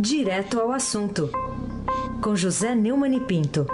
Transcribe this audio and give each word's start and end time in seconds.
Direto 0.00 0.60
ao 0.60 0.70
assunto, 0.70 1.28
com 2.22 2.36
José 2.36 2.72
Neumann 2.72 3.16
e 3.16 3.20
Pinto. 3.20 3.66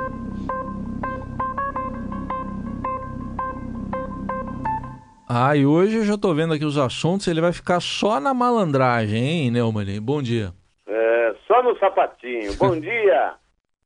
Ah, 5.28 5.54
e 5.54 5.66
hoje 5.66 5.98
eu 5.98 6.04
já 6.04 6.14
estou 6.14 6.34
vendo 6.34 6.54
aqui 6.54 6.64
os 6.64 6.78
assuntos, 6.78 7.26
ele 7.26 7.42
vai 7.42 7.52
ficar 7.52 7.78
só 7.80 8.18
na 8.20 8.32
malandragem, 8.32 9.22
hein, 9.22 9.50
Neumann? 9.50 10.00
Bom 10.00 10.22
dia. 10.22 10.54
É, 10.86 11.34
só 11.46 11.62
no 11.62 11.78
sapatinho. 11.78 12.54
Bom 12.56 12.80
dia, 12.80 13.34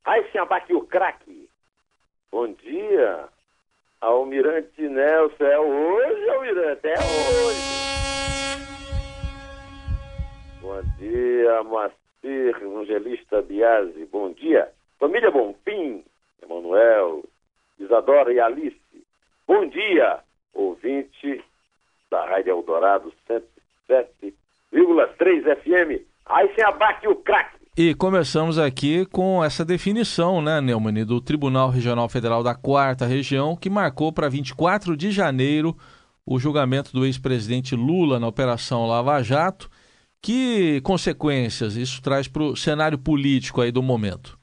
Raíssen 0.07 0.41
Abac, 0.41 0.73
o 0.73 0.83
craque. 0.83 1.49
Bom 2.31 2.53
dia, 2.53 3.25
Almirante 4.01 4.81
Nelson. 4.81 5.45
É 5.45 5.59
hoje, 5.59 6.31
Almirante, 6.31 6.87
é 6.87 6.99
hoje. 6.99 7.79
Bom 10.61 10.81
dia, 10.99 11.65
Moacir 12.29 12.63
Evangelista 12.63 13.41
Biasi. 13.43 14.07
Bom 14.13 14.33
dia. 14.33 14.69
Família 15.01 15.31
Bonfim, 15.31 16.05
Emanuel, 16.43 17.25
Isadora 17.81 18.33
e 18.33 18.39
Alice. 18.39 18.77
Bom 19.47 19.67
dia, 19.67 20.19
ouvinte 20.53 21.43
da 22.11 22.27
Rádio 22.27 22.51
Eldorado 22.51 23.13
107,3 23.91 25.57
FM. 25.57 26.05
Aí 26.27 26.55
sem 26.55 26.65
abaque 26.65 27.09
o 27.09 27.17
craque. 27.17 27.57
E 27.77 27.95
começamos 27.95 28.59
aqui 28.59 29.07
com 29.07 29.43
essa 29.43 29.65
definição, 29.65 30.43
né, 30.43 30.61
Neumann, 30.61 31.05
do 31.07 31.21
Tribunal 31.21 31.71
Regional 31.71 32.09
Federal 32.09 32.43
da 32.43 32.55
Quarta 32.55 33.07
Região, 33.07 33.57
que 33.57 33.71
marcou 33.71 34.13
para 34.13 34.29
24 34.29 34.97
de 34.97 35.11
janeiro 35.13 35.77
o 36.27 36.39
julgamento 36.39 36.93
do 36.93 37.07
ex-presidente 37.07 37.75
Lula 37.77 38.19
na 38.19 38.27
Operação 38.27 38.87
Lava 38.87 39.23
Jato. 39.23 39.71
Que 40.23 40.81
consequências 40.83 41.77
isso 41.77 42.03
traz 42.03 42.29
para 42.29 42.43
o 42.43 42.57
cenário 42.57 42.99
político 42.99 43.61
aí 43.61 43.71
do 43.71 43.83
momento? 43.83 44.39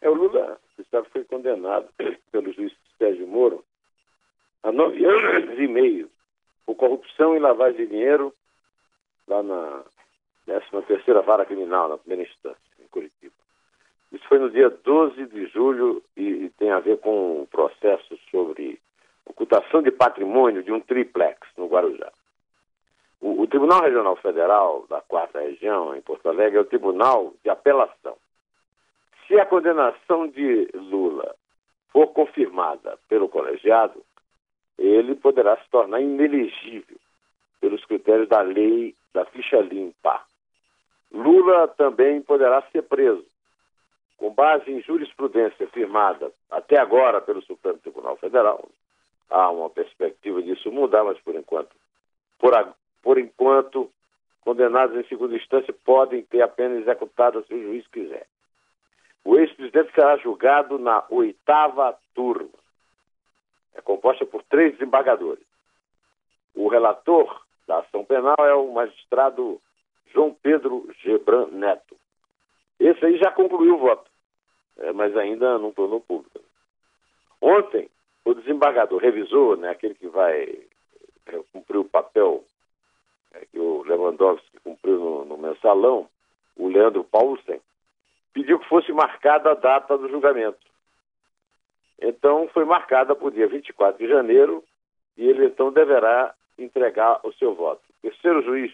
É, 0.00 0.08
o 0.08 0.14
Lula, 0.14 0.58
você 0.76 1.02
foi 1.12 1.24
condenado 1.24 1.88
pelo 2.32 2.52
juiz 2.52 2.72
Sérgio 2.98 3.26
Moro 3.26 3.64
a 4.62 4.72
nove 4.72 5.04
anos 5.04 5.58
e 5.58 5.68
meio 5.68 6.10
por 6.66 6.74
corrupção 6.74 7.36
e 7.36 7.38
lavagem 7.38 7.76
de 7.78 7.86
dinheiro 7.86 8.34
lá 9.26 9.42
na 9.42 9.84
13 10.46 10.86
terceira 10.86 11.20
vara 11.20 11.44
criminal, 11.44 11.88
na 11.88 11.98
primeira 11.98 12.28
instância, 12.28 12.58
em 12.80 12.86
Curitiba. 12.88 13.34
Isso 14.10 14.26
foi 14.26 14.38
no 14.38 14.50
dia 14.50 14.70
12 14.70 15.26
de 15.26 15.46
julho 15.46 16.02
e, 16.16 16.22
e 16.22 16.50
tem 16.50 16.70
a 16.70 16.80
ver 16.80 16.98
com 16.98 17.42
um 17.42 17.46
processo 17.46 18.18
sobre 18.30 18.80
ocultação 19.26 19.82
de 19.82 19.90
patrimônio 19.90 20.62
de 20.62 20.72
um 20.72 20.80
triplex 20.80 21.38
no 21.56 21.66
Guarujá. 21.66 22.10
Tribunal 23.48 23.82
Regional 23.82 24.16
Federal 24.16 24.86
da 24.88 25.00
Quarta 25.00 25.40
Região, 25.40 25.94
em 25.94 26.00
Porto 26.00 26.28
Alegre, 26.28 26.58
é 26.58 26.60
o 26.60 26.64
Tribunal 26.64 27.34
de 27.42 27.50
Apelação. 27.50 28.16
Se 29.26 29.38
a 29.38 29.46
condenação 29.46 30.26
de 30.28 30.68
Lula 30.74 31.34
for 31.92 32.08
confirmada 32.08 32.98
pelo 33.08 33.28
colegiado, 33.28 34.02
ele 34.78 35.14
poderá 35.14 35.56
se 35.56 35.68
tornar 35.70 36.00
inelegível 36.00 36.96
pelos 37.60 37.84
critérios 37.84 38.28
da 38.28 38.40
lei 38.40 38.94
da 39.12 39.24
ficha 39.26 39.60
limpa. 39.60 40.22
Lula 41.12 41.68
também 41.68 42.22
poderá 42.22 42.62
ser 42.70 42.82
preso, 42.82 43.26
com 44.16 44.30
base 44.30 44.70
em 44.70 44.82
jurisprudência 44.82 45.66
firmada 45.68 46.32
até 46.50 46.78
agora 46.78 47.20
pelo 47.20 47.42
Supremo 47.42 47.78
Tribunal 47.78 48.16
Federal. 48.16 48.68
Há 49.30 49.50
uma 49.50 49.68
perspectiva 49.68 50.42
disso 50.42 50.70
mudar, 50.70 51.04
mas 51.04 51.18
por 51.20 51.34
enquanto, 51.34 51.74
por, 52.38 52.54
por 53.02 53.18
enquanto, 53.18 53.90
condenados 54.40 54.96
em 54.96 55.08
segunda 55.08 55.36
instância 55.36 55.74
podem 55.84 56.22
ter 56.22 56.42
a 56.42 56.48
pena 56.48 56.76
executada 56.76 57.42
se 57.42 57.54
o 57.54 57.62
juiz 57.62 57.86
quiser. 57.88 58.26
O 59.24 59.36
ex-presidente 59.36 59.92
será 59.94 60.16
julgado 60.16 60.78
na 60.78 61.04
oitava 61.10 61.98
turma. 62.14 62.48
É 63.74 63.80
composta 63.80 64.24
por 64.24 64.42
três 64.44 64.72
desembargadores. 64.72 65.44
O 66.54 66.68
relator 66.68 67.42
da 67.66 67.80
ação 67.80 68.04
penal 68.04 68.36
é 68.40 68.54
o 68.54 68.72
magistrado 68.72 69.60
João 70.12 70.34
Pedro 70.34 70.88
Gebran 71.02 71.48
Neto. 71.52 71.96
Esse 72.80 73.04
aí 73.04 73.18
já 73.18 73.30
concluiu 73.30 73.74
o 73.74 73.78
voto, 73.78 74.10
é, 74.78 74.92
mas 74.92 75.16
ainda 75.16 75.58
não 75.58 75.72
tornou 75.72 76.00
público. 76.00 76.40
Ontem, 77.40 77.90
o 78.24 78.34
desembargador 78.34 79.00
revisor, 79.00 79.56
né, 79.56 79.70
aquele 79.70 79.94
que 79.94 80.08
vai 80.08 80.42
é, 81.26 81.42
cumprir 81.52 81.78
o 81.78 81.84
papel 81.84 82.44
é, 83.34 83.44
que 83.46 83.58
o 83.58 83.82
Lewandowski 83.82 84.58
cumpriu 84.62 84.98
no, 84.98 85.24
no 85.24 85.38
mensalão, 85.38 86.08
o 86.56 86.68
Leandro 86.68 87.04
Paulsen, 87.04 87.60
pediu 88.32 88.58
que 88.58 88.68
fosse 88.68 88.92
marcada 88.92 89.52
a 89.52 89.54
data 89.54 89.96
do 89.96 90.08
julgamento. 90.08 90.58
Então, 92.00 92.48
foi 92.48 92.64
marcada 92.64 93.14
para 93.14 93.26
o 93.26 93.30
dia 93.30 93.48
24 93.48 93.98
de 93.98 94.08
janeiro 94.08 94.62
e 95.16 95.26
ele 95.26 95.46
então 95.46 95.72
deverá 95.72 96.32
entregar 96.58 97.20
o 97.24 97.32
seu 97.32 97.54
voto. 97.54 97.82
O 97.88 98.02
terceiro 98.02 98.42
juiz 98.42 98.72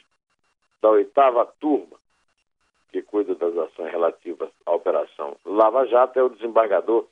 da 0.83 0.91
oitava 0.91 1.47
turma, 1.59 1.97
que 2.93 3.01
cuida 3.03 3.35
das 3.35 3.57
ações 3.57 3.91
relativas 3.91 4.51
à 4.67 4.73
Operação 4.73 5.37
Lava 5.45 5.87
Jato, 5.87 6.19
é 6.19 6.23
o 6.23 6.29
desembargador 6.29 7.07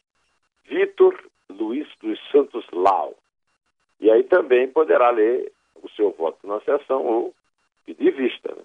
Vitor 0.66 1.18
Luiz 1.48 1.88
dos 2.00 2.18
Santos 2.30 2.66
Lau. 2.72 3.14
E 3.98 4.10
aí 4.10 4.22
também 4.24 4.68
poderá 4.68 5.10
ler 5.10 5.50
o 5.82 5.90
seu 5.90 6.10
voto 6.12 6.46
na 6.46 6.60
sessão 6.60 7.04
ou 7.04 7.34
pedir 7.84 8.12
vista. 8.12 8.54
Né? 8.54 8.62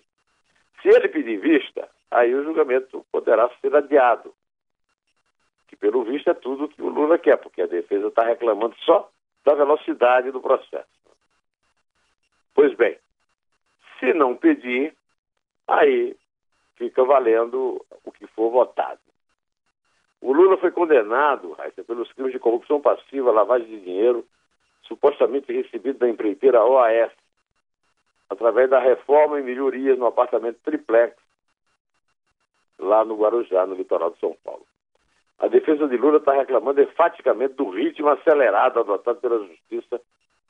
Se 0.81 0.89
ele 0.89 1.07
pedir 1.07 1.38
vista, 1.38 1.89
aí 2.11 2.33
o 2.33 2.44
julgamento 2.44 3.05
poderá 3.11 3.50
ser 3.59 3.75
adiado. 3.75 4.33
Que 5.67 5.75
pelo 5.75 6.03
visto 6.03 6.29
é 6.29 6.33
tudo 6.33 6.69
que 6.69 6.81
o 6.81 6.89
Lula 6.89 7.17
quer, 7.17 7.38
porque 7.38 7.61
a 7.61 7.67
defesa 7.67 8.07
está 8.07 8.23
reclamando 8.23 8.75
só 8.85 9.09
da 9.44 9.53
velocidade 9.53 10.31
do 10.31 10.41
processo. 10.41 10.88
Pois 12.53 12.73
bem, 12.75 12.97
se 14.00 14.13
não 14.13 14.35
pedir, 14.35 14.95
aí 15.67 16.16
fica 16.75 17.03
valendo 17.03 17.83
o 18.03 18.11
que 18.11 18.25
for 18.27 18.50
votado. 18.50 19.00
O 20.22 20.33
Lula 20.33 20.57
foi 20.57 20.72
condenado, 20.72 21.53
Raíssa, 21.53 21.83
pelos 21.83 22.11
crimes 22.13 22.33
de 22.33 22.39
corrupção 22.39 22.81
passiva, 22.81 23.31
lavagem 23.31 23.67
de 23.67 23.81
dinheiro, 23.81 24.25
supostamente 24.87 25.51
recebido 25.51 25.99
da 25.99 26.09
empreiteira 26.09 26.63
OAS, 26.63 27.11
através 28.29 28.69
da 28.69 28.79
reforma 28.79 29.39
e 29.39 29.43
melhoria 29.43 29.95
no 29.95 30.05
apartamento 30.05 30.59
triplex, 30.63 31.15
lá 32.79 33.03
no 33.05 33.15
Guarujá, 33.15 33.65
no 33.65 33.75
litoral 33.75 34.11
de 34.11 34.19
São 34.19 34.35
Paulo. 34.43 34.65
A 35.39 35.47
defesa 35.47 35.87
de 35.87 35.97
Lula 35.97 36.17
está 36.17 36.33
reclamando 36.33 36.81
enfaticamente 36.81 37.53
do 37.53 37.69
ritmo 37.69 38.09
acelerado 38.09 38.79
adotado 38.79 39.19
pela 39.19 39.45
Justiça 39.45 40.01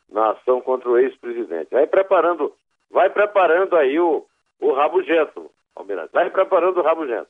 na 0.10 0.32
ação 0.32 0.62
contra 0.62 0.90
o 0.90 0.98
ex-presidente. 0.98 1.70
Vai 1.72 1.88
preparando, 1.88 2.54
vai 2.90 3.10
preparando 3.10 3.76
aí 3.76 4.00
o, 4.00 4.26
o 4.62 4.72
rabugento, 4.72 5.52
Almirante. 5.76 6.14
Vai 6.14 6.30
preparando 6.30 6.80
o 6.80 6.84
rabugento. 6.84 7.30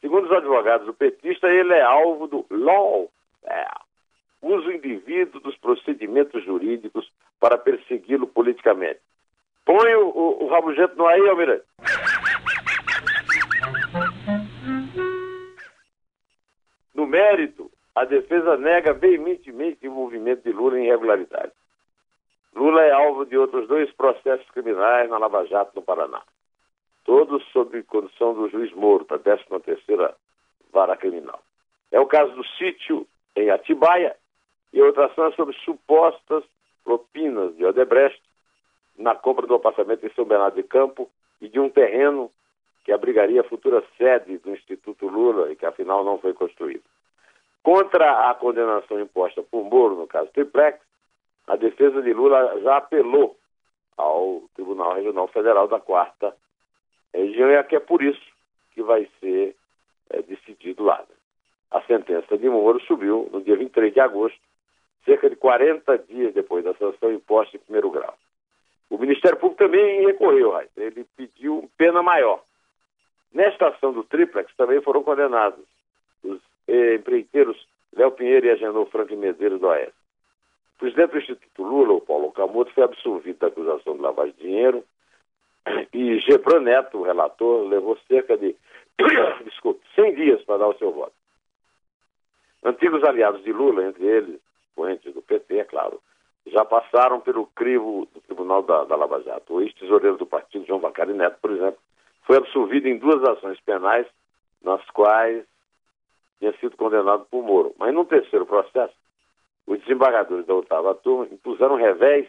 Segundo 0.00 0.24
os 0.24 0.32
advogados 0.32 0.86
do 0.86 0.94
petista, 0.94 1.46
ele 1.48 1.74
é 1.74 1.82
alvo 1.82 2.26
do 2.26 2.44
law 2.50 3.08
uso 4.42 4.70
indivíduo 4.70 5.40
dos 5.40 5.56
procedimentos 5.58 6.44
jurídicos 6.44 7.10
para 7.38 7.58
persegui-lo 7.58 8.26
politicamente. 8.26 9.00
Põe 9.64 9.94
o, 9.94 10.08
o, 10.08 10.44
o 10.44 10.48
rabugento 10.48 10.96
no 10.96 11.06
aí, 11.06 11.28
Almirante. 11.28 11.64
No 16.94 17.06
mérito, 17.06 17.70
a 17.94 18.04
defesa 18.04 18.56
nega 18.56 18.92
veementemente 18.92 19.86
o 19.86 19.90
envolvimento 19.90 20.42
de 20.42 20.52
Lula 20.52 20.78
em 20.78 20.86
irregularidades. 20.86 21.54
Lula 22.54 22.82
é 22.82 22.92
alvo 22.92 23.24
de 23.24 23.36
outros 23.36 23.68
dois 23.68 23.92
processos 23.92 24.48
criminais 24.50 25.08
na 25.08 25.18
Lava 25.18 25.46
Jato, 25.46 25.72
no 25.76 25.82
Paraná. 25.82 26.20
Todos 27.04 27.44
sob 27.52 27.82
condição 27.84 28.34
do 28.34 28.48
juiz 28.48 28.72
Moro, 28.72 29.04
da 29.04 29.18
13ª 29.18 30.14
Vara 30.72 30.96
Criminal. 30.96 31.40
É 31.90 32.00
o 32.00 32.06
caso 32.06 32.32
do 32.32 32.44
sítio 32.58 33.06
em 33.36 33.50
Atibaia 33.50 34.16
e 34.72 34.80
outra 34.82 35.06
ação 35.06 35.26
é 35.26 35.32
sobre 35.32 35.56
supostas 35.64 36.44
propinas 36.84 37.56
de 37.56 37.64
Odebrecht 37.64 38.20
na 38.96 39.14
compra 39.14 39.46
do 39.46 39.54
apartamento 39.54 40.04
em 40.04 40.10
São 40.10 40.24
Bernardo 40.24 40.54
de 40.54 40.62
Campo 40.62 41.10
e 41.40 41.48
de 41.48 41.58
um 41.58 41.68
terreno 41.68 42.30
que 42.84 42.92
abrigaria 42.92 43.40
a 43.40 43.44
futura 43.44 43.84
sede 43.96 44.38
do 44.38 44.50
Instituto 44.50 45.08
Lula 45.08 45.50
e 45.50 45.56
que 45.56 45.66
afinal 45.66 46.04
não 46.04 46.18
foi 46.18 46.32
construído. 46.32 46.84
Contra 47.62 48.30
a 48.30 48.34
condenação 48.34 49.00
imposta 49.00 49.42
por 49.42 49.64
Moro, 49.64 49.96
no 49.96 50.06
caso 50.06 50.30
Triplex, 50.32 50.80
a 51.46 51.56
defesa 51.56 52.00
de 52.00 52.12
Lula 52.12 52.58
já 52.62 52.78
apelou 52.78 53.36
ao 53.96 54.42
Tribunal 54.54 54.94
Regional 54.94 55.28
Federal 55.28 55.68
da 55.68 55.78
Quarta 55.78 56.34
Região 57.12 57.50
e 57.50 57.56
aqui 57.56 57.76
é 57.76 57.80
por 57.80 58.02
isso 58.02 58.20
que 58.72 58.82
vai 58.82 59.08
ser 59.18 59.54
é, 60.10 60.22
decidido 60.22 60.84
lá. 60.84 61.04
A 61.70 61.82
sentença 61.82 62.38
de 62.38 62.48
Moro 62.48 62.80
subiu 62.80 63.28
no 63.32 63.42
dia 63.42 63.56
23 63.56 63.92
de 63.92 64.00
agosto, 64.00 64.40
cerca 65.04 65.28
de 65.28 65.36
40 65.36 65.98
dias 65.98 66.34
depois 66.34 66.64
da 66.64 66.74
sanção 66.74 67.12
imposta 67.12 67.56
em 67.56 67.60
primeiro 67.60 67.90
grau. 67.90 68.16
O 68.88 68.98
Ministério 68.98 69.38
Público 69.38 69.64
também 69.64 70.04
recorreu, 70.06 70.60
ele 70.76 71.06
pediu 71.16 71.70
pena 71.76 72.02
maior. 72.02 72.42
Nesta 73.32 73.68
ação 73.68 73.92
do 73.92 74.02
Triplex 74.02 74.52
também 74.56 74.80
foram 74.82 75.04
condenados 75.04 75.64
os 76.24 76.40
eh, 76.66 76.96
empreiteiros 76.96 77.56
Léo 77.94 78.10
Pinheiro 78.12 78.46
e 78.46 78.50
Agenor 78.50 78.86
Franco 78.86 79.14
Medeiros 79.16 79.60
do 79.60 79.68
Oeste. 79.68 79.94
O 80.76 80.78
presidente 80.80 81.12
do 81.12 81.18
Instituto 81.18 81.62
Lula, 81.62 81.92
o 81.94 82.00
Paulo 82.00 82.32
Camoto, 82.32 82.72
foi 82.72 82.82
absolvido 82.82 83.38
da 83.38 83.46
acusação 83.46 83.94
de 83.94 84.02
lavagem 84.02 84.34
de 84.34 84.42
dinheiro 84.42 84.84
e 85.92 86.18
Gebran 86.20 86.60
Neto, 86.60 86.98
o 86.98 87.02
relator, 87.02 87.68
levou 87.68 87.98
cerca 88.08 88.36
de 88.36 88.56
desculpe, 89.44 89.80
100 89.94 90.14
dias 90.14 90.42
para 90.42 90.58
dar 90.58 90.68
o 90.68 90.78
seu 90.78 90.92
voto. 90.92 91.12
Antigos 92.64 93.02
aliados 93.04 93.42
de 93.42 93.52
Lula, 93.52 93.84
entre 93.84 94.04
eles, 94.04 94.40
poentes 94.74 95.12
do 95.12 95.22
PT, 95.22 95.58
é 95.58 95.64
claro, 95.64 96.00
já 96.46 96.64
passaram 96.64 97.20
pelo 97.20 97.46
crivo 97.46 98.08
do 98.12 98.20
Tribunal 98.22 98.62
da, 98.62 98.84
da 98.84 98.96
Lava 98.96 99.22
Jato. 99.22 99.54
O 99.54 99.60
ex-tesoureiro 99.60 100.16
do 100.16 100.26
partido, 100.26 100.66
João 100.66 100.80
Bacari 100.80 101.12
Neto, 101.12 101.38
por 101.40 101.50
exemplo, 101.50 101.78
foi 102.26 102.36
absolvido 102.36 102.88
em 102.88 102.98
duas 102.98 103.22
ações 103.28 103.60
penais, 103.60 104.06
nas 104.62 104.84
quais 104.90 105.44
tinha 106.38 106.52
sido 106.58 106.76
condenado 106.76 107.26
por 107.30 107.42
Moro. 107.42 107.74
Mas 107.78 107.94
no 107.94 108.04
terceiro 108.04 108.46
processo, 108.46 108.94
os 109.66 109.78
desembargadores 109.80 110.46
da 110.46 110.54
oitava 110.54 110.94
turma 110.94 111.26
impuseram 111.30 111.74
um 111.74 111.78
revés 111.78 112.26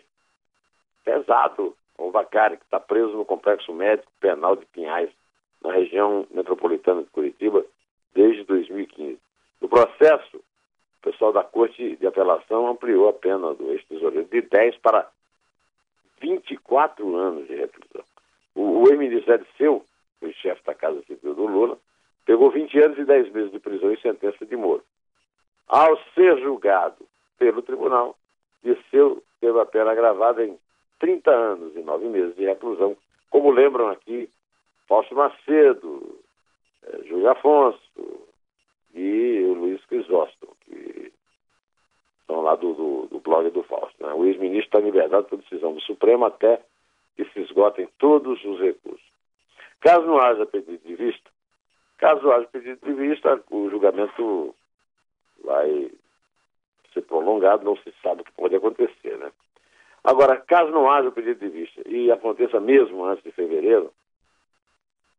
pesado 1.03 1.75
ao 1.97 2.11
Bacari, 2.11 2.57
que 2.57 2.63
está 2.63 2.79
preso 2.79 3.11
no 3.11 3.25
Complexo 3.25 3.73
Médico 3.73 4.11
Penal 4.19 4.55
de 4.55 4.65
Pinhais, 4.65 5.09
na 5.63 5.71
região 5.71 6.27
metropolitana 6.31 7.03
de 7.03 7.09
Curitiba, 7.09 7.63
desde 8.13 8.43
2015. 8.43 9.19
No 9.61 9.69
processo, 9.69 10.40
pessoal 11.21 11.33
da 11.33 11.43
Corte 11.43 11.95
de 11.97 12.07
Apelação 12.07 12.67
ampliou 12.67 13.07
a 13.07 13.13
pena 13.13 13.53
do 13.53 13.71
ex-tesoureiro 13.73 14.27
de 14.27 14.41
10 14.41 14.77
para 14.77 15.07
24 16.19 17.15
anos 17.15 17.47
de 17.47 17.55
reclusão. 17.57 18.03
O, 18.55 18.81
o 18.81 18.87
ex-ministro 18.89 19.35
Edson, 19.35 19.85
o 20.19 20.33
chefe 20.33 20.63
da 20.65 20.73
Casa 20.73 20.99
Civil 21.03 21.35
do 21.35 21.45
Lula, 21.45 21.77
pegou 22.25 22.49
20 22.49 22.79
anos 22.79 22.97
e 22.97 23.05
10 23.05 23.31
meses 23.33 23.51
de 23.51 23.59
prisão 23.59 23.93
e 23.93 24.01
sentença 24.01 24.43
de 24.43 24.55
Moro. 24.55 24.83
Ao 25.67 25.95
ser 26.15 26.39
julgado 26.39 27.05
pelo 27.37 27.61
tribunal, 27.61 28.17
Disseu 28.63 29.21
teve 29.39 29.59
a 29.59 29.65
pena 29.65 29.91
agravada 29.91 30.43
em 30.43 30.57
30 30.99 31.29
anos 31.29 31.75
e 31.75 31.81
9 31.81 32.07
meses 32.07 32.35
de 32.35 32.45
reclusão, 32.45 32.97
como 33.29 33.51
lembram 33.51 33.89
aqui 33.89 34.27
Fausto 34.87 35.13
Macedo, 35.13 36.19
eh, 36.83 36.99
Júlio 37.07 37.29
Afonso 37.29 37.79
e 38.93 39.43
o 39.43 39.53
Luiz 39.53 39.83
Crisóstomo, 39.85 40.55
que 40.65 41.11
são 42.27 42.41
lá 42.41 42.55
do, 42.55 42.73
do, 42.73 43.07
do 43.07 43.19
blog 43.19 43.49
do 43.49 43.63
Fausto. 43.63 43.95
Né? 44.05 44.13
O 44.13 44.25
ex-ministro 44.25 44.65
está 44.65 44.79
em 44.79 44.85
liberdade 44.85 45.27
por 45.27 45.39
decisão 45.39 45.73
do 45.73 45.81
Supremo 45.81 46.25
até 46.25 46.61
que 47.15 47.25
se 47.25 47.41
esgotem 47.41 47.87
todos 47.97 48.43
os 48.43 48.59
recursos. 48.59 49.05
Caso 49.81 50.05
não 50.05 50.19
haja 50.19 50.45
pedido 50.45 50.79
de 50.85 50.95
vista, 50.95 51.29
caso 51.97 52.31
haja 52.31 52.47
pedido 52.47 52.79
de 52.85 52.93
vista, 52.93 53.41
o 53.49 53.69
julgamento 53.69 54.55
vai 55.43 55.91
ser 56.93 57.01
prolongado, 57.01 57.65
não 57.65 57.75
se 57.77 57.93
sabe 58.01 58.21
o 58.21 58.23
que 58.23 58.31
pode 58.33 58.55
acontecer, 58.55 59.17
né? 59.17 59.31
Agora, 60.03 60.37
caso 60.37 60.71
não 60.71 60.89
haja 60.89 61.11
pedido 61.11 61.39
de 61.39 61.49
vista 61.49 61.81
e 61.87 62.11
aconteça 62.11 62.59
mesmo 62.59 63.05
antes 63.05 63.23
de 63.23 63.31
fevereiro, 63.31 63.93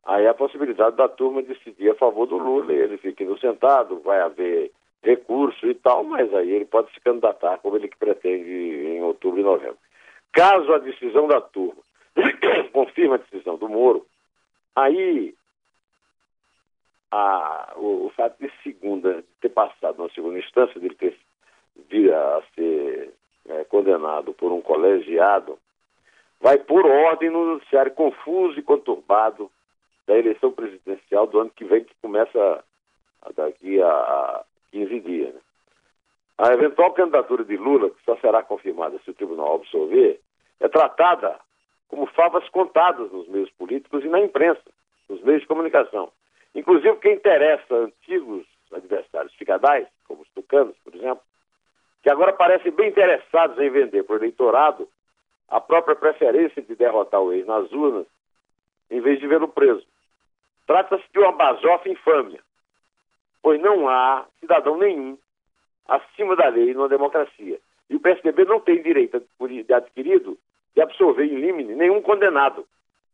aí 0.05 0.27
a 0.27 0.33
possibilidade 0.33 0.95
da 0.95 1.07
turma 1.07 1.41
decidir 1.41 1.91
a 1.91 1.95
favor 1.95 2.25
do 2.25 2.37
Lula, 2.37 2.73
ele 2.73 2.97
fica 2.97 3.23
inocentado, 3.23 3.99
vai 4.01 4.19
haver 4.19 4.71
recurso 5.01 5.67
e 5.67 5.75
tal, 5.75 6.03
mas 6.03 6.33
aí 6.33 6.51
ele 6.51 6.65
pode 6.65 6.91
se 6.93 6.99
candidatar 7.01 7.57
como 7.59 7.75
ele 7.75 7.89
pretende 7.99 8.49
em 8.49 9.01
outubro 9.01 9.39
e 9.39 9.43
novembro. 9.43 9.77
Caso 10.31 10.73
a 10.73 10.79
decisão 10.79 11.27
da 11.27 11.41
turma 11.41 11.81
confirme 12.71 13.15
a 13.15 13.17
decisão 13.17 13.57
do 13.57 13.67
Moro, 13.67 14.05
aí 14.75 15.35
a, 17.11 17.73
o, 17.75 18.07
o, 18.07 18.09
fato 18.15 18.37
de 18.39 18.51
segunda, 18.63 19.23
ter 19.39 19.49
passado 19.49 20.01
na 20.01 20.09
segunda 20.09 20.39
instância, 20.39 20.79
dele 20.79 20.95
ter 20.95 21.17
vir 21.89 22.13
a 22.13 22.41
ser 22.55 23.13
é, 23.49 23.63
condenado 23.65 24.33
por 24.33 24.51
um 24.51 24.61
colegiado, 24.61 25.59
vai 26.39 26.57
por 26.57 26.85
ordem 26.85 27.29
no 27.29 27.53
noticiário 27.53 27.91
confuso 27.91 28.59
e 28.59 28.63
conturbado 28.63 29.51
da 30.07 30.17
eleição 30.17 30.51
presidencial 30.51 31.27
do 31.27 31.39
ano 31.39 31.49
que 31.49 31.65
vem, 31.65 31.83
que 31.83 31.95
começa 32.01 32.63
daqui 33.35 33.81
a 33.81 34.43
15 34.71 34.99
dias. 34.99 35.33
Né? 35.33 35.41
A 36.37 36.53
eventual 36.53 36.93
candidatura 36.93 37.45
de 37.45 37.55
Lula, 37.55 37.89
que 37.89 38.03
só 38.03 38.17
será 38.17 38.43
confirmada 38.43 38.99
se 38.99 39.11
o 39.11 39.13
tribunal 39.13 39.55
absolver, 39.55 40.19
é 40.59 40.67
tratada 40.67 41.39
como 41.87 42.07
favas 42.07 42.47
contadas 42.49 43.11
nos 43.11 43.27
meios 43.27 43.49
políticos 43.51 44.03
e 44.03 44.07
na 44.07 44.19
imprensa, 44.19 44.63
nos 45.07 45.21
meios 45.21 45.41
de 45.41 45.47
comunicação. 45.47 46.11
Inclusive, 46.55 46.97
quem 46.97 47.13
interessa 47.13 47.75
antigos 47.75 48.45
adversários 48.71 49.33
ficadais, 49.35 49.87
como 50.07 50.23
os 50.23 50.29
tucanos, 50.29 50.75
por 50.83 50.95
exemplo, 50.95 51.23
que 52.01 52.09
agora 52.09 52.33
parecem 52.33 52.71
bem 52.71 52.89
interessados 52.89 53.57
em 53.59 53.69
vender 53.69 54.03
para 54.03 54.15
o 54.15 54.17
eleitorado 54.17 54.89
a 55.47 55.61
própria 55.61 55.95
preferência 55.95 56.61
de 56.61 56.75
derrotar 56.75 57.21
o 57.21 57.31
ex 57.31 57.45
nas 57.45 57.71
urnas, 57.71 58.07
em 58.89 58.99
vez 58.99 59.19
de 59.19 59.27
vê-lo 59.27 59.47
preso. 59.47 59.85
Trata-se 60.65 61.03
de 61.11 61.19
uma 61.19 61.31
basofa 61.31 61.89
infâmia, 61.89 62.39
pois 63.41 63.61
não 63.61 63.89
há 63.89 64.25
cidadão 64.39 64.77
nenhum 64.77 65.17
acima 65.87 66.35
da 66.35 66.47
lei 66.47 66.73
numa 66.73 66.87
democracia. 66.87 67.59
E 67.89 67.95
o 67.95 67.99
PSDB 67.99 68.45
não 68.45 68.59
tem 68.59 68.81
direito 68.81 69.21
adquirido 69.73 70.37
de 70.73 70.81
absolver 70.81 71.25
em 71.25 71.35
limine 71.35 71.75
nenhum 71.75 72.01
condenado, 72.01 72.65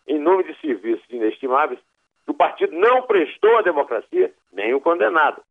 em 0.07 0.19
nome 0.19 0.43
de 0.43 0.59
serviços 0.61 1.05
inestimáveis, 1.09 1.79
que 2.25 2.31
o 2.31 2.35
partido 2.35 2.75
não 2.75 3.01
prestou 3.03 3.57
à 3.57 3.61
democracia, 3.61 4.33
o 4.75 4.81
condenado. 4.81 5.41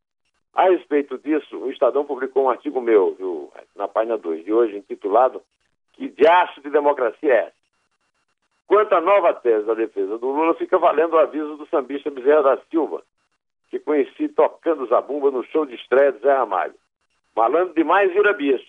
A 0.55 0.71
respeito 0.71 1.19
disso, 1.19 1.57
o 1.59 1.71
Estadão 1.71 2.05
publicou 2.05 2.45
um 2.45 2.51
artigo 2.51 2.81
meu, 2.81 3.15
viu, 3.15 3.53
na 3.77 3.87
página 3.87 4.17
2 4.17 4.45
de 4.45 4.53
hoje, 4.53 4.77
intitulado 4.77 5.43
Que 5.93 6.09
diacho 6.09 6.61
de 6.61 6.71
democracia 6.71 7.33
é 7.33 7.39
essa? 7.47 7.58
Quanto 8.69 8.95
à 8.95 9.01
nova 9.01 9.35
tese 9.35 9.67
da 9.67 9.75
defesa 9.75 10.17
do 10.19 10.31
Lula, 10.31 10.55
fica 10.55 10.79
valendo 10.79 11.15
o 11.15 11.19
aviso 11.19 11.57
do 11.57 11.67
sambista 11.69 12.11
Bezerra 12.11 12.43
da 12.43 12.59
Silva, 12.71 13.03
que 13.71 13.81
conheci 13.81 14.29
tocando 14.29 14.87
zabumba 14.87 15.31
no 15.31 15.43
show 15.47 15.67
de 15.67 15.75
estreia 15.75 16.13
de 16.13 16.21
Zé 16.21 16.33
Ramalho. 16.33 16.75
Falando 17.35 17.75
demais 17.75 18.13
vira 18.13 18.33
bicho. 18.33 18.67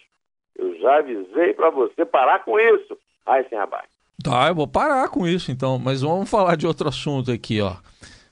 Eu 0.57 0.75
já 0.79 0.97
avisei 0.97 1.53
para 1.53 1.69
você 1.69 2.03
parar 2.03 2.43
com 2.43 2.59
isso. 2.59 2.97
Ai, 3.25 3.45
sem 3.49 3.59
abaixo. 3.59 3.89
Tá, 4.23 4.47
eu 4.47 4.55
vou 4.55 4.67
parar 4.67 5.07
com 5.09 5.27
isso 5.27 5.51
então, 5.51 5.77
mas 5.77 6.01
vamos 6.01 6.29
falar 6.29 6.55
de 6.55 6.65
outro 6.65 6.89
assunto 6.89 7.31
aqui, 7.31 7.61
ó 7.61 7.75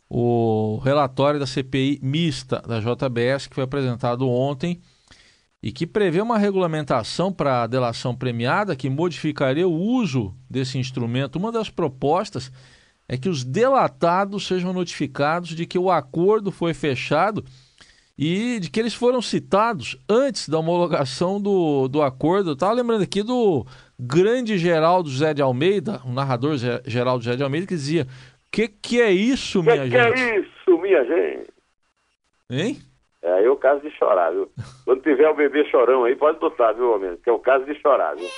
o 0.09 0.79
relatório 0.83 1.39
da 1.39 1.45
CPI 1.45 2.00
mista 2.01 2.62
da 2.62 2.79
JBS, 2.79 3.47
que 3.47 3.55
foi 3.55 3.63
apresentado 3.63 4.29
ontem 4.29 4.81
e 5.67 5.71
que 5.74 5.86
prevê 5.86 6.21
uma 6.21 6.38
regulamentação 6.38 7.29
para 7.29 7.63
a 7.63 7.67
delação 7.67 8.15
premiada 8.15 8.74
que 8.74 8.89
modificaria 8.89 9.67
o 9.67 9.74
uso 9.74 10.33
desse 10.50 10.77
instrumento. 10.77 11.36
Uma 11.36 11.51
das 11.51 11.69
propostas 11.69 12.50
é 13.05 13.17
que 13.17 13.27
os 13.27 13.43
delatados 13.43 14.47
sejam 14.47 14.71
notificados 14.71 15.50
de 15.50 15.65
que 15.65 15.77
o 15.77 15.91
acordo 15.91 16.53
foi 16.53 16.74
fechado 16.74 17.43
e 18.17 18.62
de 18.62 18.69
que 18.69 18.79
eles 18.79 18.93
foram 18.93 19.21
citados 19.21 20.01
antes 20.07 20.47
da 20.47 20.57
homologação 20.57 21.41
do, 21.41 21.89
do 21.89 22.01
acordo. 22.01 22.51
Eu 22.51 22.53
estava 22.53 22.71
lembrando 22.71 23.01
aqui 23.01 23.21
do 23.21 23.67
grande 24.00 24.57
Geraldo 24.57 25.09
José 25.09 25.33
de 25.33 25.41
Almeida, 25.41 26.00
o 26.05 26.13
narrador 26.13 26.55
Geraldo 26.86 27.25
José 27.25 27.36
de 27.36 27.43
Almeida, 27.43 27.67
que 27.67 27.75
dizia: 27.75 28.07
que 28.50 28.69
que 28.69 29.01
é 29.01 29.12
isso, 29.12 29.62
minha 29.62 29.83
que 29.83 29.89
gente? 29.89 30.13
Que 30.13 30.21
é 30.21 30.39
isso, 30.39 30.81
minha 30.81 31.03
gente? 31.03 31.50
Hein? 32.50 32.87
É 33.21 33.33
aí 33.33 33.45
é 33.45 33.50
o 33.50 33.55
caso 33.55 33.81
de 33.81 33.89
chorar, 33.91 34.31
viu? 34.31 34.50
Quando 34.86 35.01
tiver 35.01 35.29
o 35.29 35.36
bebê 35.36 35.65
chorão 35.65 36.03
aí, 36.03 36.15
pode 36.15 36.39
botar, 36.39 36.74
viu, 36.74 36.93
homem? 36.93 37.17
Que 37.17 37.29
é 37.29 37.33
o 37.33 37.39
caso 37.39 37.65
de 37.65 37.75
chorar, 37.81 38.15
viu? 38.15 38.29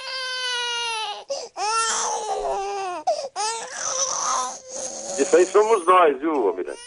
Isso 5.20 5.36
aí 5.36 5.46
somos 5.46 5.86
nós, 5.86 6.18
viu, 6.20 6.48
Almirante? 6.48 6.80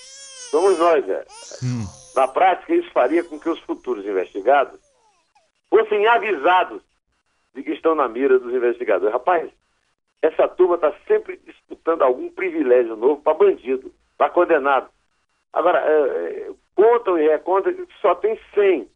Somos 0.50 0.78
nós, 0.78 1.08
é. 1.08 1.24
Hum. 1.62 1.84
Na 2.16 2.28
prática, 2.28 2.74
isso 2.74 2.90
faria 2.92 3.22
com 3.24 3.38
que 3.38 3.48
os 3.48 3.58
futuros 3.60 4.04
investigados 4.04 4.80
fossem 5.68 6.06
avisados 6.06 6.82
de 7.54 7.62
que 7.62 7.72
estão 7.72 7.94
na 7.94 8.08
mira 8.08 8.38
dos 8.38 8.52
investigadores. 8.52 9.12
Rapaz, 9.12 9.50
essa 10.20 10.46
turma 10.48 10.76
está 10.76 10.92
sempre 11.06 11.38
disputando 11.38 12.02
algum 12.02 12.30
privilégio 12.30 12.96
novo 12.96 13.22
para 13.22 13.34
bandido, 13.34 13.92
para 14.16 14.30
condenado. 14.30 14.88
Agora, 15.52 15.80
é, 15.80 15.92
é, 15.92 16.50
contam 16.74 17.18
e 17.18 17.28
recontam 17.28 17.72
que 17.72 17.86
só 18.00 18.14
tem 18.14 18.38
100 18.54 18.88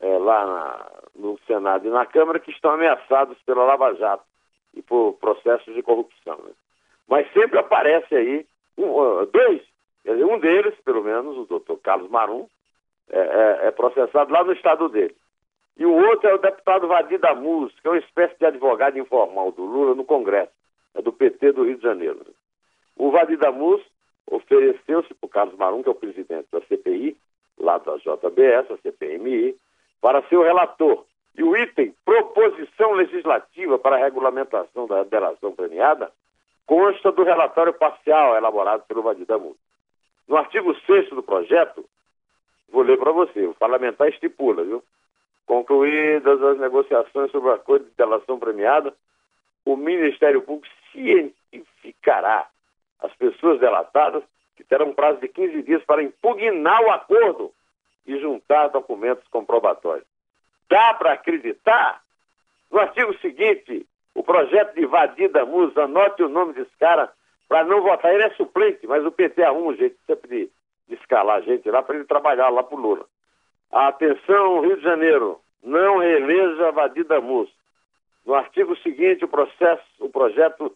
é, 0.00 0.18
lá 0.18 0.46
na, 0.46 0.92
no 1.14 1.38
Senado 1.46 1.86
e 1.86 1.90
na 1.90 2.06
Câmara 2.06 2.40
que 2.40 2.50
estão 2.50 2.72
ameaçados 2.72 3.38
pela 3.42 3.64
Lava 3.64 3.94
Jato 3.94 4.24
e 4.74 4.82
por 4.82 5.14
processos 5.14 5.74
de 5.74 5.82
corrupção. 5.82 6.36
Né? 6.44 6.52
Mas 7.08 7.32
sempre 7.32 7.58
aparece 7.58 8.14
aí 8.14 8.46
um, 8.76 9.24
dois, 9.32 9.62
um 10.06 10.38
deles, 10.38 10.74
pelo 10.84 11.02
menos, 11.02 11.36
o 11.36 11.46
doutor 11.46 11.78
Carlos 11.78 12.10
Marum, 12.10 12.46
é, 13.08 13.18
é, 13.18 13.68
é 13.68 13.70
processado 13.70 14.32
lá 14.32 14.44
no 14.44 14.52
estado 14.52 14.88
dele. 14.88 15.16
E 15.78 15.84
o 15.84 15.92
outro 15.92 16.28
é 16.28 16.34
o 16.34 16.38
deputado 16.38 16.88
Vadir 16.88 17.18
da 17.18 17.34
que 17.34 17.86
é 17.86 17.90
uma 17.90 17.98
espécie 17.98 18.38
de 18.38 18.46
advogado 18.46 18.98
informal 18.98 19.52
do 19.52 19.64
Lula 19.64 19.94
no 19.94 20.04
Congresso, 20.04 20.52
é 20.94 21.02
do 21.02 21.12
PT 21.12 21.52
do 21.52 21.64
Rio 21.64 21.76
de 21.76 21.82
Janeiro. 21.82 22.26
O 22.96 23.10
Vadir 23.10 23.38
da 23.38 23.52
Mus 23.52 23.82
ofereceu-se 24.30 25.14
para 25.14 25.26
o 25.26 25.28
Carlos 25.28 25.56
Marum, 25.56 25.82
que 25.82 25.88
é 25.88 25.92
o 25.92 25.94
presidente 25.94 26.48
da 26.50 26.60
CPI, 26.62 27.16
lá 27.58 27.78
da 27.78 27.96
JBS, 27.96 28.70
a 28.70 28.76
CPMI, 28.78 29.56
para 30.00 30.22
ser 30.28 30.36
o 30.36 30.42
relator. 30.42 31.04
E 31.36 31.42
o 31.42 31.56
item 31.56 31.94
proposição 32.04 32.92
legislativa 32.92 33.78
para 33.78 33.96
a 33.96 33.98
regulamentação 33.98 34.86
da 34.86 35.04
delação 35.04 35.52
premiada 35.52 36.10
consta 36.66 37.12
do 37.12 37.22
relatório 37.22 37.74
parcial 37.74 38.36
elaborado 38.36 38.84
pelo 38.88 39.02
Vadidamu. 39.02 39.56
No 40.26 40.36
artigo 40.36 40.74
6 40.86 41.10
do 41.10 41.22
projeto, 41.22 41.84
vou 42.70 42.82
ler 42.82 42.98
para 42.98 43.12
você, 43.12 43.46
o 43.46 43.54
parlamentar 43.54 44.08
estipula, 44.08 44.64
viu? 44.64 44.82
Concluídas 45.46 46.42
as 46.42 46.58
negociações 46.58 47.30
sobre 47.30 47.50
o 47.50 47.52
acordo 47.52 47.84
de 47.84 47.94
delação 47.96 48.38
premiada, 48.38 48.92
o 49.64 49.76
Ministério 49.76 50.42
Público 50.42 50.74
cientificará 50.90 52.48
as 53.00 53.14
pessoas 53.14 53.60
delatadas 53.60 54.22
que 54.56 54.64
terão 54.64 54.94
prazo 54.94 55.20
de 55.20 55.28
15 55.28 55.62
dias 55.62 55.84
para 55.84 56.02
impugnar 56.02 56.82
o 56.82 56.90
acordo 56.90 57.52
e 58.06 58.18
juntar 58.18 58.68
documentos 58.68 59.26
comprobatórios. 59.28 60.06
Dá 60.68 60.94
para 60.94 61.12
acreditar? 61.12 62.02
No 62.70 62.80
artigo 62.80 63.16
seguinte, 63.18 63.86
o 64.14 64.22
projeto 64.22 64.74
de 64.74 64.86
Vadir 64.86 65.30
da 65.30 65.44
Musa, 65.44 65.84
anote 65.84 66.22
o 66.22 66.28
nome 66.28 66.54
desse 66.54 66.74
cara 66.78 67.12
para 67.48 67.64
não 67.64 67.82
votar. 67.82 68.12
Ele 68.12 68.24
é 68.24 68.30
suplente, 68.30 68.86
mas 68.86 69.04
o 69.04 69.12
PT 69.12 69.42
arruma 69.42 69.72
um 69.72 69.76
jeito 69.76 69.96
sempre 70.06 70.28
de, 70.28 70.50
de 70.88 70.94
escalar 70.94 71.36
a 71.36 71.40
gente 71.42 71.70
lá 71.70 71.82
para 71.82 71.96
ele 71.96 72.04
trabalhar 72.04 72.48
lá 72.48 72.62
para 72.62 72.76
o 72.76 72.80
Lula. 72.80 73.06
Atenção, 73.70 74.60
Rio 74.60 74.76
de 74.76 74.82
Janeiro, 74.82 75.40
não 75.62 75.98
reeleja 75.98 76.72
Vadir 76.72 77.04
da 77.04 77.20
Musa. 77.20 77.50
No 78.24 78.34
artigo 78.34 78.76
seguinte, 78.78 79.24
o 79.24 79.28
processo, 79.28 79.84
o 80.00 80.08
projeto 80.08 80.74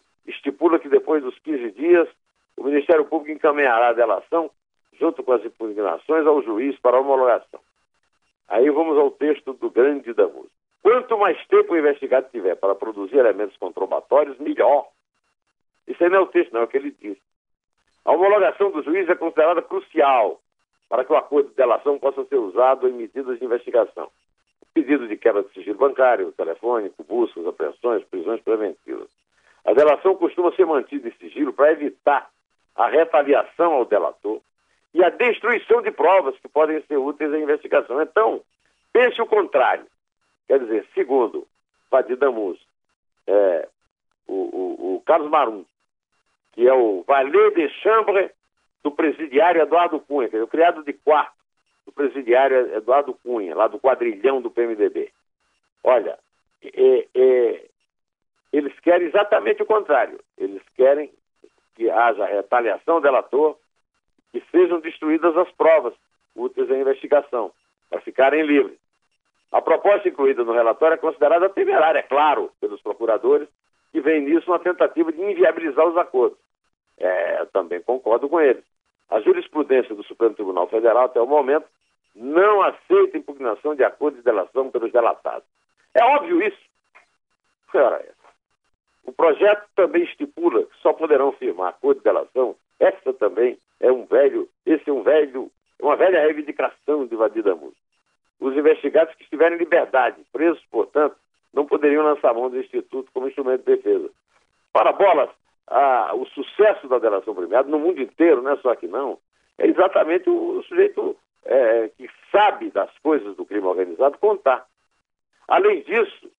depois 1.11 1.23
dos 1.23 1.37
15 1.39 1.71
dias, 1.71 2.07
o 2.55 2.63
Ministério 2.63 3.03
Público 3.03 3.35
encaminhará 3.35 3.89
a 3.89 3.93
delação, 3.93 4.49
junto 4.97 5.21
com 5.23 5.33
as 5.33 5.43
impugnações, 5.43 6.25
ao 6.25 6.41
juiz 6.41 6.79
para 6.79 6.97
homologação. 6.97 7.59
Aí 8.47 8.69
vamos 8.69 8.97
ao 8.97 9.11
texto 9.11 9.53
do 9.53 9.69
grande 9.69 10.13
da. 10.13 10.29
Quanto 10.81 11.17
mais 11.17 11.37
tempo 11.47 11.73
o 11.73 11.77
investigado 11.77 12.29
tiver 12.31 12.55
para 12.55 12.75
produzir 12.75 13.17
elementos 13.17 13.57
comprobatórios, 13.57 14.37
melhor. 14.39 14.87
Isso 15.85 16.01
aí 16.01 16.09
não 16.09 16.19
é 16.19 16.21
o 16.21 16.27
texto, 16.27 16.53
não, 16.53 16.61
é 16.61 16.63
o 16.63 16.67
que 16.67 16.77
ele 16.77 16.91
diz. 16.91 17.17
A 18.05 18.13
homologação 18.13 18.71
do 18.71 18.81
juiz 18.81 19.09
é 19.09 19.15
considerada 19.15 19.61
crucial 19.61 20.39
para 20.87 21.03
que 21.03 21.11
o 21.11 21.17
acordo 21.17 21.49
de 21.49 21.55
delação 21.55 21.99
possa 21.99 22.23
ser 22.25 22.37
usado 22.37 22.87
em 22.87 22.93
medidas 22.93 23.37
de 23.37 23.43
investigação. 23.43 24.09
Pedido 24.73 25.07
de 25.09 25.17
quebra 25.17 25.43
de 25.43 25.53
sigilo 25.53 25.77
bancário, 25.77 26.31
telefônico, 26.31 27.03
buscas, 27.03 27.45
apreensões, 27.45 28.03
prisões 28.05 28.41
preventivas. 28.41 29.09
A 29.65 29.73
delação 29.73 30.15
costuma 30.15 30.51
ser 30.55 30.65
mantida 30.65 31.07
em 31.07 31.13
sigilo 31.13 31.53
para 31.53 31.71
evitar 31.71 32.29
a 32.75 32.87
retaliação 32.87 33.73
ao 33.73 33.85
delator 33.85 34.41
e 34.93 35.03
a 35.03 35.09
destruição 35.09 35.81
de 35.81 35.91
provas 35.91 36.37
que 36.39 36.47
podem 36.47 36.81
ser 36.83 36.97
úteis 36.97 37.33
à 37.33 37.39
investigação. 37.39 38.01
Então, 38.01 38.41
pense 38.91 39.21
o 39.21 39.25
contrário. 39.25 39.85
Quer 40.47 40.59
dizer, 40.59 40.85
segundo 40.93 41.47
Vadir 41.89 42.17
Damus, 42.17 42.59
é, 43.27 43.67
o, 44.27 44.33
o, 44.33 44.95
o, 44.95 45.03
Carlos 45.05 45.29
Marum, 45.29 45.65
que 46.53 46.67
é 46.67 46.73
o 46.73 47.03
valet 47.07 47.55
de 47.55 47.69
chambre 47.81 48.31
do 48.83 48.91
presidiário 48.91 49.61
Eduardo 49.61 49.99
Cunha, 49.99 50.27
que 50.27 50.37
é 50.37 50.43
o 50.43 50.47
criado 50.47 50.83
de 50.83 50.93
quarto 50.93 51.35
do 51.85 51.91
presidiário 51.91 52.75
Eduardo 52.75 53.13
Cunha, 53.23 53.55
lá 53.55 53.67
do 53.67 53.79
quadrilhão 53.79 54.41
do 54.41 54.51
PMDB. 54.51 55.11
Olha, 55.83 56.17
é, 56.63 57.07
é, 57.13 57.65
eles 58.51 58.77
querem 58.79 59.07
exatamente 59.07 59.63
o 59.63 59.65
contrário. 59.65 60.19
Eles 60.37 60.61
querem 60.75 61.11
que 61.75 61.89
haja 61.89 62.25
retaliação 62.25 63.01
delator, 63.01 63.57
que 64.31 64.43
sejam 64.51 64.79
destruídas 64.79 65.35
as 65.37 65.49
provas 65.51 65.93
úteis 66.35 66.69
à 66.69 66.77
investigação, 66.77 67.51
para 67.89 68.01
ficarem 68.01 68.43
livres. 68.43 68.77
A 69.51 69.61
proposta 69.61 70.07
incluída 70.07 70.43
no 70.43 70.53
relatório 70.53 70.95
é 70.95 70.97
considerada 70.97 71.49
temerária, 71.49 71.99
é 71.99 72.03
claro, 72.03 72.51
pelos 72.59 72.81
procuradores, 72.81 73.47
que 73.91 73.99
vem 73.99 74.21
nisso 74.21 74.49
uma 74.49 74.59
tentativa 74.59 75.11
de 75.11 75.21
inviabilizar 75.21 75.85
os 75.85 75.97
acordos. 75.97 76.39
É, 76.97 77.45
também 77.51 77.81
concordo 77.81 78.29
com 78.29 78.39
eles. 78.39 78.63
A 79.09 79.19
jurisprudência 79.19 79.93
do 79.93 80.03
Supremo 80.03 80.35
Tribunal 80.35 80.67
Federal, 80.67 81.05
até 81.05 81.19
o 81.19 81.27
momento, 81.27 81.65
não 82.15 82.61
aceita 82.61 83.17
impugnação 83.17 83.75
de 83.75 83.83
acordo 83.83 84.17
de 84.17 84.23
delação 84.23 84.69
pelos 84.69 84.91
delatados. 84.91 85.47
É 85.93 86.03
óbvio 86.03 86.41
isso. 86.41 86.61
Ora, 87.73 88.05
o 89.11 89.13
projeto 89.13 89.67
também 89.75 90.03
estipula 90.03 90.63
que 90.63 90.77
só 90.81 90.93
poderão 90.93 91.33
firmar 91.33 91.67
acordo 91.67 91.97
de 91.97 92.05
delação. 92.05 92.55
Essa 92.79 93.11
também 93.11 93.57
é 93.81 93.91
um 93.91 94.05
velho, 94.05 94.47
esse 94.65 94.89
é 94.89 94.93
um 94.93 95.03
velho, 95.03 95.51
uma 95.81 95.97
velha 95.97 96.21
reivindicação 96.21 97.05
de 97.05 97.15
Vadir 97.17 97.43
Damus. 97.43 97.73
Os 98.39 98.55
investigados 98.55 99.13
que 99.15 99.23
estiverem 99.23 99.57
em 99.57 99.59
liberdade, 99.59 100.15
presos, 100.31 100.63
portanto, 100.71 101.17
não 101.53 101.65
poderiam 101.65 102.05
lançar 102.05 102.33
mão 102.33 102.49
do 102.49 102.57
Instituto 102.57 103.11
como 103.13 103.27
instrumento 103.27 103.65
de 103.65 103.75
defesa. 103.75 104.09
Para 104.71 104.93
bolas, 104.93 105.29
a, 105.67 106.15
o 106.15 106.25
sucesso 106.27 106.87
da 106.87 106.97
delação 106.97 107.35
premiada 107.35 107.67
no 107.67 107.79
mundo 107.79 108.01
inteiro, 108.01 108.41
não 108.41 108.51
é 108.51 108.57
só 108.57 108.69
aqui 108.69 108.87
não, 108.87 109.19
é 109.57 109.67
exatamente 109.67 110.29
o, 110.29 110.59
o 110.59 110.63
sujeito 110.63 111.17
é, 111.43 111.89
que 111.97 112.09
sabe 112.31 112.71
das 112.71 112.97
coisas 112.99 113.35
do 113.35 113.45
crime 113.45 113.67
organizado 113.67 114.17
contar. 114.19 114.65
Além 115.49 115.81
disso, 115.81 116.31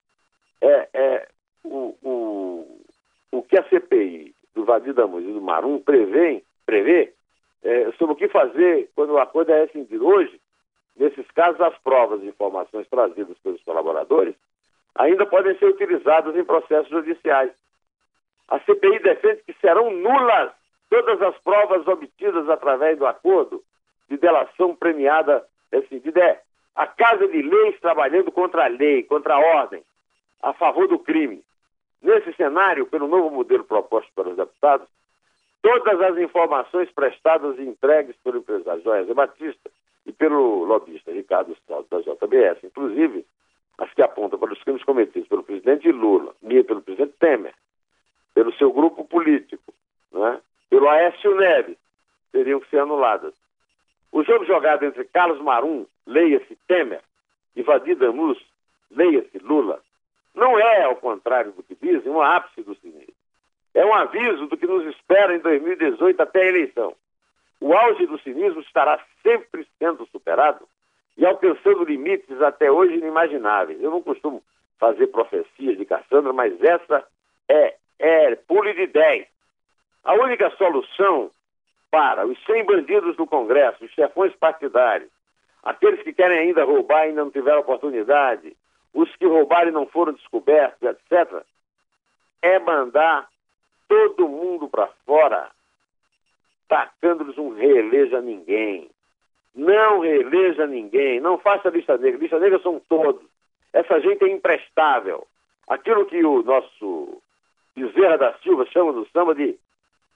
é, 0.62 0.88
é 0.94 1.28
o, 1.64 1.96
o, 2.02 2.80
o 3.30 3.42
que 3.42 3.58
a 3.58 3.68
CPI 3.68 4.34
do 4.54 4.64
Vadir 4.64 4.94
Damus 4.94 5.24
e 5.24 5.32
do 5.32 5.40
Marum 5.40 5.80
prevê, 5.80 6.42
prevê 6.66 7.12
é, 7.62 7.92
sobre 7.92 8.14
o 8.14 8.16
que 8.16 8.28
fazer 8.28 8.90
quando 8.94 9.10
o 9.10 9.18
acordo 9.18 9.52
é 9.52 9.62
rescindido. 9.62 10.06
Hoje, 10.06 10.40
nesses 10.96 11.26
casos, 11.30 11.60
as 11.60 11.76
provas 11.78 12.22
e 12.22 12.26
informações 12.26 12.88
trazidas 12.88 13.36
pelos 13.38 13.62
colaboradores 13.62 14.34
ainda 14.94 15.24
podem 15.24 15.56
ser 15.58 15.66
utilizadas 15.66 16.36
em 16.36 16.44
processos 16.44 16.90
judiciais. 16.90 17.52
A 18.48 18.58
CPI 18.60 18.98
defende 18.98 19.42
que 19.46 19.54
serão 19.60 19.90
nulas 19.90 20.52
todas 20.90 21.22
as 21.22 21.38
provas 21.38 21.86
obtidas 21.88 22.48
através 22.50 22.98
do 22.98 23.06
acordo 23.06 23.62
de 24.10 24.18
delação 24.18 24.76
premiada 24.76 25.42
rescindida. 25.72 26.20
É 26.20 26.40
a 26.74 26.86
Casa 26.86 27.28
de 27.28 27.40
Leis 27.40 27.78
trabalhando 27.80 28.30
contra 28.30 28.64
a 28.64 28.68
lei, 28.68 29.02
contra 29.02 29.34
a 29.34 29.38
ordem, 29.38 29.82
a 30.42 30.52
favor 30.52 30.88
do 30.88 30.98
crime. 30.98 31.42
Nesse 32.02 32.32
cenário, 32.34 32.86
pelo 32.86 33.06
novo 33.06 33.30
modelo 33.30 33.64
proposto 33.64 34.10
pelos 34.14 34.36
deputados, 34.36 34.88
todas 35.62 36.00
as 36.00 36.18
informações 36.18 36.90
prestadas 36.90 37.56
e 37.58 37.62
entregues 37.62 38.16
pelo 38.24 38.38
empresário 38.38 38.82
Joésia 38.82 39.14
Batista 39.14 39.70
e 40.04 40.12
pelo 40.12 40.64
lobista 40.64 41.12
Ricardo 41.12 41.56
Saldo 41.66 41.86
da 41.88 42.00
JBS, 42.00 42.64
inclusive 42.64 43.24
as 43.78 43.92
que 43.94 44.02
apontam 44.02 44.38
para 44.38 44.52
os 44.52 44.62
crimes 44.62 44.82
cometidos 44.82 45.28
pelo 45.28 45.44
presidente 45.44 45.90
Lula 45.92 46.34
e 46.42 46.62
pelo 46.64 46.82
presidente 46.82 47.14
Temer, 47.20 47.54
pelo 48.34 48.52
seu 48.54 48.72
grupo 48.72 49.04
político, 49.04 49.72
né, 50.12 50.40
pelo 50.68 50.88
Aécio 50.88 51.34
Neves, 51.36 51.76
teriam 52.32 52.60
que 52.60 52.68
ser 52.68 52.80
anuladas. 52.80 53.32
O 54.10 54.24
jogo 54.24 54.44
jogado 54.44 54.84
entre 54.84 55.04
Carlos 55.04 55.40
Marum, 55.40 55.86
leia-se 56.06 56.56
Temer, 56.66 57.02
e 57.54 57.62
Vadir 57.62 57.96
Damus, 57.96 58.38
leia-se 58.90 59.38
Lula, 59.38 59.80
contrário 61.22 61.52
do 61.52 61.62
que 61.62 61.76
dizem, 61.80 62.10
um 62.10 62.20
ápice 62.20 62.62
do 62.62 62.74
cinismo. 62.74 63.14
É 63.72 63.86
um 63.86 63.94
aviso 63.94 64.46
do 64.48 64.56
que 64.56 64.66
nos 64.66 64.84
espera 64.94 65.34
em 65.34 65.38
2018 65.38 66.20
até 66.20 66.42
a 66.42 66.48
eleição. 66.48 66.94
O 67.60 67.72
auge 67.72 68.06
do 68.06 68.18
cinismo 68.18 68.60
estará 68.60 69.00
sempre 69.22 69.66
sendo 69.78 70.04
superado 70.06 70.66
e 71.16 71.24
alcançando 71.24 71.84
limites 71.84 72.42
até 72.42 72.70
hoje 72.70 72.96
inimagináveis. 72.96 73.80
Eu 73.80 73.90
não 73.90 74.02
costumo 74.02 74.42
fazer 74.78 75.06
profecias 75.06 75.78
de 75.78 75.84
Cassandra, 75.84 76.32
mas 76.32 76.60
essa 76.60 77.06
é, 77.48 77.76
é 78.00 78.34
pule 78.34 78.74
de 78.74 78.88
10. 78.88 79.26
A 80.04 80.14
única 80.14 80.50
solução 80.56 81.30
para 81.90 82.26
os 82.26 82.36
100 82.44 82.64
bandidos 82.64 83.16
do 83.16 83.26
Congresso, 83.26 83.84
os 83.84 83.92
chefões 83.92 84.34
partidários, 84.34 85.10
aqueles 85.62 86.02
que 86.02 86.12
querem 86.12 86.38
ainda 86.38 86.64
roubar 86.64 87.04
e 87.04 87.08
ainda 87.10 87.22
não 87.22 87.30
tiveram 87.30 87.60
oportunidade, 87.60 88.56
os 88.94 89.14
que 89.16 89.26
roubaram 89.26 89.68
e 89.68 89.72
não 89.72 89.86
foram 89.86 90.12
descobertos, 90.12 90.82
etc., 90.82 91.42
é 92.42 92.58
mandar 92.58 93.28
todo 93.88 94.28
mundo 94.28 94.68
para 94.68 94.88
fora, 95.06 95.50
tacando-lhes 96.68 97.38
um 97.38 97.54
reeleja 97.54 98.20
ninguém. 98.20 98.90
Não 99.54 100.00
reeleja 100.00 100.66
ninguém, 100.66 101.20
não 101.20 101.38
faça 101.38 101.68
lista 101.68 101.96
negra. 101.98 102.18
Lista 102.18 102.38
negra 102.38 102.58
são 102.60 102.80
todos. 102.88 103.22
Essa 103.72 104.00
gente 104.00 104.24
é 104.24 104.28
imprestável. 104.28 105.26
Aquilo 105.68 106.06
que 106.06 106.24
o 106.24 106.42
nosso 106.42 107.22
Bezerra 107.74 108.18
da 108.18 108.34
Silva 108.38 108.66
chama 108.66 108.92
do 108.92 109.06
samba 109.08 109.34
de 109.34 109.58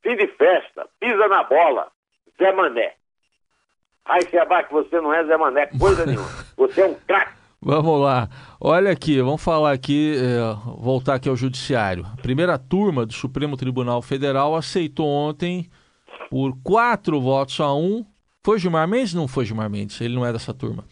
fim 0.03 0.17
de 0.17 0.27
festa, 0.29 0.87
pisa 1.01 1.29
na 1.29 1.45
bola, 1.45 1.91
Zé 2.39 2.53
Mané. 2.53 2.95
Ai, 4.05 4.23
Seba, 4.23 4.63
que 4.63 4.73
você 4.73 5.01
não 5.01 5.13
é 5.13 5.25
Zé 5.25 5.37
Mané, 5.37 5.67
coisa 5.79 6.07
nenhuma. 6.07 6.29
Você 6.57 6.81
é 6.81 6.87
um 6.87 6.95
craque. 6.95 7.46
Vamos 7.67 8.01
lá. 8.01 8.29
Olha 8.61 8.93
aqui, 8.93 9.21
vamos 9.21 9.43
falar 9.43 9.73
aqui, 9.73 10.15
é, 10.17 10.57
voltar 10.79 11.15
aqui 11.15 11.29
ao 11.29 11.35
Judiciário. 11.35 12.07
A 12.13 12.17
primeira 12.23 12.57
turma 12.57 13.05
do 13.05 13.13
Supremo 13.13 13.57
Tribunal 13.57 14.01
Federal 14.01 14.55
aceitou 14.55 15.09
ontem 15.09 15.69
por 16.31 16.57
quatro 16.63 17.21
votos 17.21 17.59
a 17.59 17.75
um. 17.75 18.07
Foi 18.45 18.61
Gilmar 18.61 18.87
Mendes? 18.87 19.15
Não 19.15 19.27
foi 19.27 19.45
Gilmar 19.45 19.69
Mendes, 19.69 20.01
ele 20.01 20.15
não 20.15 20.25
é 20.25 20.33
dessa 20.33 20.55
turma. 20.55 20.85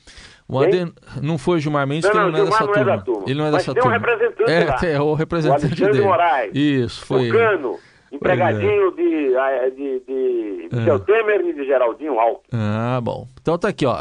O 0.49 0.59
Aden... 0.59 0.93
Não 1.23 1.39
foi 1.39 1.61
Gilmar 1.61 1.87
Mendes, 1.87 2.07
não, 2.07 2.11
que 2.11 2.19
ele 2.19 2.25
não, 2.25 2.39
não, 2.39 2.41
é 2.41 2.51
dessa 2.51 2.65
não 2.65 2.73
turma. 2.73 2.93
É 2.93 2.99
turma. 2.99 3.25
Ele 3.25 3.39
não 3.39 3.47
é 3.47 3.51
Mas 3.53 3.67
dessa 3.67 3.75
turma. 3.75 3.91
um 3.91 3.93
representante 3.93 4.51
é, 4.51 4.65
lá. 4.65 4.79
É, 4.83 5.01
o 5.01 5.15
representante 5.15 5.85
o 5.85 5.93
dele. 5.93 6.01
Moraes. 6.03 6.51
Isso, 6.57 7.07
foi. 7.07 7.31
O 7.31 7.33
Cano, 7.33 7.79
empregadinho 8.15 8.93
de, 8.93 9.37
ah, 9.37 9.69
de, 9.71 10.01
de 10.01 10.69
Michel 10.73 11.01
Temer 11.01 11.41
e 11.41 11.53
de 11.53 11.65
Geraldinho 11.65 12.19
Alckmin. 12.19 12.49
Ah, 12.53 13.01
bom. 13.03 13.27
Então 13.41 13.59
tá 13.59 13.69
aqui, 13.69 13.85
ó. 13.87 13.97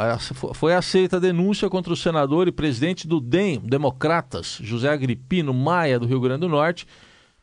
Foi 0.53 0.73
aceita 0.73 1.17
a 1.17 1.19
denúncia 1.19 1.69
contra 1.69 1.91
o 1.91 1.95
senador 1.95 2.47
e 2.47 2.51
presidente 2.51 3.07
do 3.07 3.19
DEM, 3.19 3.59
Democratas, 3.59 4.59
José 4.61 4.89
Agripino 4.89 5.53
Maia, 5.53 5.99
do 5.99 6.05
Rio 6.05 6.21
Grande 6.21 6.41
do 6.41 6.49
Norte, 6.49 6.85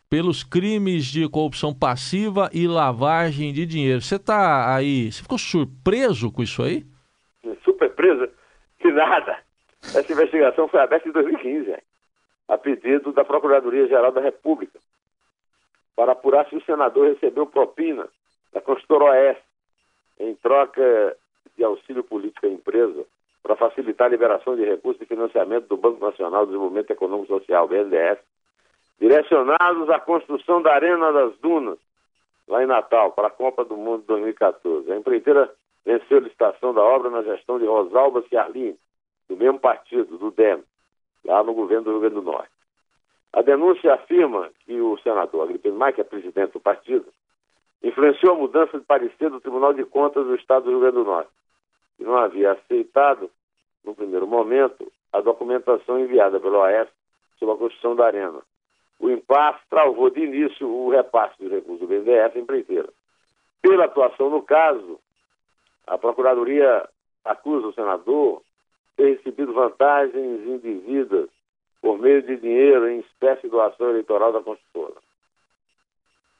pelos 0.08 0.42
crimes 0.42 1.04
de 1.04 1.28
corrupção 1.28 1.72
passiva 1.74 2.50
e 2.52 2.66
lavagem 2.66 3.52
de 3.52 3.64
dinheiro. 3.66 4.00
Você 4.00 4.18
tá 4.18 4.74
aí. 4.74 5.12
Você 5.12 5.22
ficou 5.22 5.38
surpreso 5.38 6.32
com 6.32 6.42
isso 6.42 6.62
aí? 6.62 6.84
Super 7.64 7.90
preso? 7.90 8.28
Que 8.78 8.90
nada. 8.90 9.38
Essa 9.82 10.12
investigação 10.12 10.68
foi 10.68 10.80
aberta 10.80 11.08
em 11.08 11.12
2015, 11.12 11.74
a 12.48 12.58
pedido 12.58 13.12
da 13.12 13.24
Procuradoria-Geral 13.24 14.12
da 14.12 14.20
República, 14.20 14.78
para 15.96 16.12
apurar 16.12 16.48
se 16.48 16.56
o 16.56 16.64
senador 16.64 17.08
recebeu 17.08 17.46
propina 17.46 18.08
da 18.52 18.60
consultora 18.60 19.04
Oeste 19.04 19.44
em 20.18 20.34
troca 20.36 21.16
de 21.56 21.64
auxílio 21.64 22.04
político 22.04 22.46
à 22.46 22.48
empresa 22.48 23.04
para 23.42 23.56
facilitar 23.56 24.06
a 24.06 24.10
liberação 24.10 24.54
de 24.54 24.64
recursos 24.64 25.00
de 25.00 25.06
financiamento 25.06 25.66
do 25.66 25.76
Banco 25.76 26.04
Nacional 26.04 26.42
de 26.42 26.52
Desenvolvimento 26.52 26.90
Econômico 26.90 27.32
Social, 27.38 27.66
BNDES, 27.66 28.18
direcionados 29.00 29.88
à 29.88 29.98
construção 29.98 30.60
da 30.60 30.74
Arena 30.74 31.10
das 31.12 31.36
Dunas, 31.38 31.78
lá 32.46 32.62
em 32.62 32.66
Natal, 32.66 33.12
para 33.12 33.28
a 33.28 33.30
Copa 33.30 33.64
do 33.64 33.76
Mundo 33.76 34.04
2014. 34.06 34.92
A 34.92 34.96
empreiteira 34.96 35.50
venceu 35.84 36.18
a 36.18 36.20
licitação 36.20 36.74
da 36.74 36.82
obra 36.82 37.08
na 37.08 37.22
gestão 37.22 37.58
de 37.58 37.64
Rosalba 37.64 38.22
Ciarlini, 38.28 38.78
do 39.28 39.36
mesmo 39.36 39.58
partido, 39.58 40.18
do 40.18 40.30
DEM, 40.30 40.62
lá 41.24 41.42
no 41.42 41.54
governo 41.54 41.84
do 41.84 41.90
Rio 41.92 42.00
Grande 42.00 42.14
do 42.16 42.22
Norte. 42.22 42.59
A 43.32 43.42
denúncia 43.42 43.94
afirma 43.94 44.50
que 44.64 44.80
o 44.80 44.98
senador 44.98 45.44
Agripino 45.44 45.76
Maia, 45.76 45.92
que 45.92 46.00
é 46.00 46.04
presidente 46.04 46.52
do 46.52 46.60
partido, 46.60 47.06
influenciou 47.82 48.34
a 48.34 48.38
mudança 48.38 48.78
de 48.78 48.84
parecer 48.84 49.30
do 49.30 49.40
Tribunal 49.40 49.72
de 49.72 49.84
Contas 49.84 50.26
do 50.26 50.34
Estado 50.34 50.64
do 50.64 50.70
Rio 50.70 50.80
Grande 50.80 50.96
do 50.96 51.04
Norte, 51.04 51.30
e 51.98 52.04
não 52.04 52.16
havia 52.16 52.52
aceitado, 52.52 53.30
no 53.84 53.94
primeiro 53.94 54.26
momento, 54.26 54.90
a 55.12 55.20
documentação 55.20 55.98
enviada 55.98 56.40
pelo 56.40 56.58
OAS 56.58 56.88
sobre 57.38 57.54
a 57.54 57.58
construção 57.58 57.94
da 57.94 58.06
arena. 58.06 58.40
O 58.98 59.08
impasse 59.10 59.60
travou 59.70 60.10
de 60.10 60.20
início 60.20 60.68
o 60.68 60.90
repasse 60.90 61.38
dos 61.38 61.50
recursos 61.50 61.80
do 61.80 61.86
BNDES 61.86 62.36
em 62.36 62.40
empreiteira. 62.40 62.88
Pela 63.62 63.84
atuação 63.84 64.28
no 64.28 64.42
caso, 64.42 64.98
a 65.86 65.96
Procuradoria 65.96 66.86
acusa 67.24 67.68
o 67.68 67.72
senador 67.72 68.42
ter 68.96 69.16
recebido 69.16 69.52
vantagens 69.52 70.46
indevidas 70.46 71.28
por 71.80 71.98
meio 71.98 72.22
de 72.22 72.36
dinheiro 72.36 72.88
em 72.88 73.00
espécie 73.00 73.48
doação 73.48 73.90
eleitoral 73.90 74.32
da 74.32 74.42
construtora. 74.42 75.00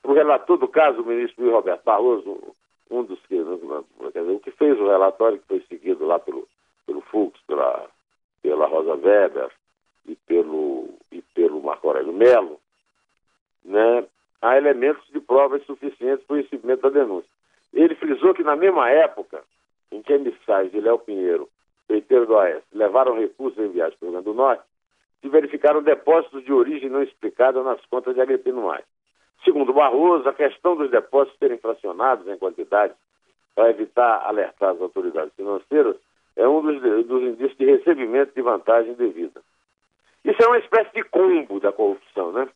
O 0.03 0.13
relator 0.13 0.59
do 0.59 0.69
caso, 0.69 1.03
o 1.03 1.07
ministro 1.07 1.43
Luiz 1.43 1.55
Roberto 1.55 1.85
Barroso, 1.85 2.55
um 2.91 3.05
dos 3.05 3.21
que, 3.27 3.37
quer 4.13 4.21
dizer, 4.21 4.33
o 4.33 4.41
que 4.41 4.51
fez 4.53 4.79
o 4.79 4.89
relatório 4.89 5.39
que 5.39 5.47
foi 5.47 5.61
seguido 5.69 6.05
lá 6.07 6.19
pelo, 6.19 6.47
pelo 6.87 7.01
Fux, 7.03 7.39
pela, 7.47 7.89
pela 8.43 8.67
Rosa 8.67 8.95
Weber 8.95 9.51
e 10.07 10.17
pelo, 10.17 10.89
e 11.13 11.23
pelo 11.35 11.63
Marco 11.63 11.89
Aurélio 11.89 12.13
Melo, 12.13 12.59
né, 13.65 14.05
há 14.41 14.57
elementos 14.57 15.07
de 15.11 15.21
provas 15.21 15.65
suficientes 15.65 16.25
para 16.27 16.35
o 16.35 16.37
recebimento 16.39 16.83
da 16.83 16.89
denúncia. 16.89 17.31
Ele 17.73 17.95
frisou 17.95 18.35
que 18.35 18.43
na 18.43 18.57
mesma 18.57 18.91
época 18.91 19.43
em 19.93 20.03
que 20.03 20.13
emissários 20.13 20.73
de 20.73 20.81
Léo 20.81 20.99
Pinheiro, 20.99 21.49
peiteiro 21.87 22.27
do 22.27 22.35
Oeste, 22.35 22.67
levaram 22.73 23.19
recursos 23.19 23.59
enviados 23.59 23.97
para 23.97 24.07
o 24.07 24.11
Rio 24.11 24.23
Grande 24.23 24.25
do 24.25 24.35
Norte, 24.35 24.63
se 25.21 25.29
verificaram 25.29 25.83
depósitos 25.83 26.45
de 26.45 26.53
origem 26.53 26.89
não 26.89 27.03
explicada 27.03 27.63
nas 27.63 27.85
contas 27.87 28.15
de 28.15 28.21
Agripino 28.21 28.63
Maia. 28.63 28.85
Segundo 29.45 29.73
Barroso, 29.73 30.29
a 30.29 30.35
questão 30.35 30.77
dos 30.77 30.91
depósitos 30.91 31.39
serem 31.39 31.59
fracionados 31.59 32.27
em 32.27 32.37
quantidade 32.37 32.95
para 33.55 33.71
evitar 33.71 34.27
alertar 34.27 34.71
as 34.71 34.81
autoridades 34.81 35.35
financeiras 35.35 35.97
é 36.37 36.47
um 36.47 36.63
dos, 36.63 36.81
dos 37.07 37.23
indícios 37.23 37.57
de 37.57 37.65
recebimento 37.65 38.35
de 38.35 38.43
vantagem 38.43 38.95
devida. 38.95 39.43
Isso 40.25 40.43
é 40.43 40.47
uma 40.47 40.59
espécie 40.59 40.93
de 40.95 41.03
combo 41.05 41.61
da 41.61 41.73
corrupção, 41.73 42.33
né? 42.33 42.49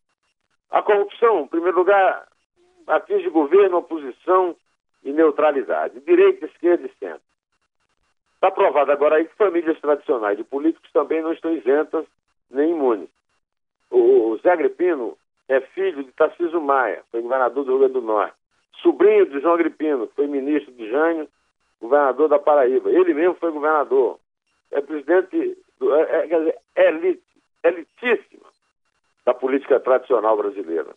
A 0.69 0.81
corrupção, 0.81 1.41
em 1.41 1.47
primeiro 1.47 1.77
lugar, 1.77 2.27
atinge 2.87 3.29
governo, 3.29 3.77
oposição 3.77 4.55
e 5.03 5.11
neutralidade, 5.11 5.99
direita, 6.01 6.45
esquerda 6.45 6.87
e 6.87 6.91
centro. 6.99 7.21
Está 8.35 8.51
provado 8.51 8.91
agora 8.91 9.15
aí 9.15 9.25
que 9.25 9.35
famílias 9.35 9.79
tradicionais 9.79 10.37
de 10.37 10.43
políticos 10.43 10.91
também 10.91 11.21
não 11.21 11.33
estão 11.33 11.51
isentas 11.53 12.05
nem 12.55 12.71
imunes. 12.71 13.09
O 13.91 14.37
Zé 14.41 14.51
Agripino 14.51 15.17
é 15.47 15.61
filho 15.61 16.03
de 16.03 16.11
Tarcísio 16.13 16.59
Maia, 16.61 17.03
foi 17.11 17.21
governador 17.21 17.63
do 17.63 17.71
Rio 17.71 17.79
Grande 17.79 17.93
do 17.93 18.01
Norte. 18.01 18.35
Sobrinho 18.81 19.25
de 19.27 19.39
João 19.39 19.53
Agripino, 19.53 20.07
foi 20.15 20.27
ministro 20.27 20.71
de 20.73 20.89
Jânio, 20.89 21.27
governador 21.79 22.29
da 22.29 22.39
Paraíba. 22.39 22.89
Ele 22.89 23.13
mesmo 23.13 23.35
foi 23.35 23.51
governador. 23.51 24.19
É 24.71 24.81
presidente, 24.81 25.57
do, 25.79 25.95
é, 25.95 26.01
é, 26.01 26.27
quer 26.27 26.39
dizer, 26.39 26.57
elite, 26.75 27.23
elitíssima 27.63 28.45
da 29.25 29.33
política 29.33 29.79
tradicional 29.79 30.37
brasileira. 30.37 30.93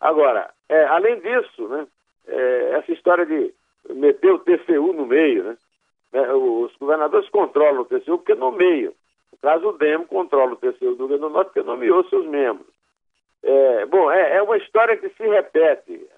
Agora, 0.00 0.52
é, 0.68 0.84
além 0.86 1.20
disso, 1.20 1.68
né, 1.68 1.86
é, 2.26 2.70
essa 2.78 2.92
história 2.92 3.26
de 3.26 3.54
meter 3.90 4.32
o 4.32 4.38
TCU 4.38 4.92
no 4.92 5.06
meio, 5.06 5.44
né? 5.44 5.56
né 6.12 6.32
os 6.32 6.74
governadores 6.76 7.28
controlam 7.30 7.82
o 7.82 7.84
TCU 7.84 8.18
porque 8.18 8.34
nomeiam. 8.34 8.92
Caso, 9.42 9.70
o 9.70 9.72
DEM 9.72 10.04
controla 10.04 10.52
o 10.52 10.56
TCU 10.56 10.94
do 10.94 11.06
Rio 11.06 11.18
do 11.18 11.28
Norte 11.28 11.48
porque 11.48 11.66
nomeou 11.66 12.04
seus 12.04 12.24
membros. 12.26 12.72
É, 13.42 13.86
bom, 13.86 14.08
é, 14.08 14.36
é, 14.36 14.42
uma 14.42 14.56
história 14.56 14.96
que 14.96 15.08
se 15.10 15.26
repete. 15.26 16.08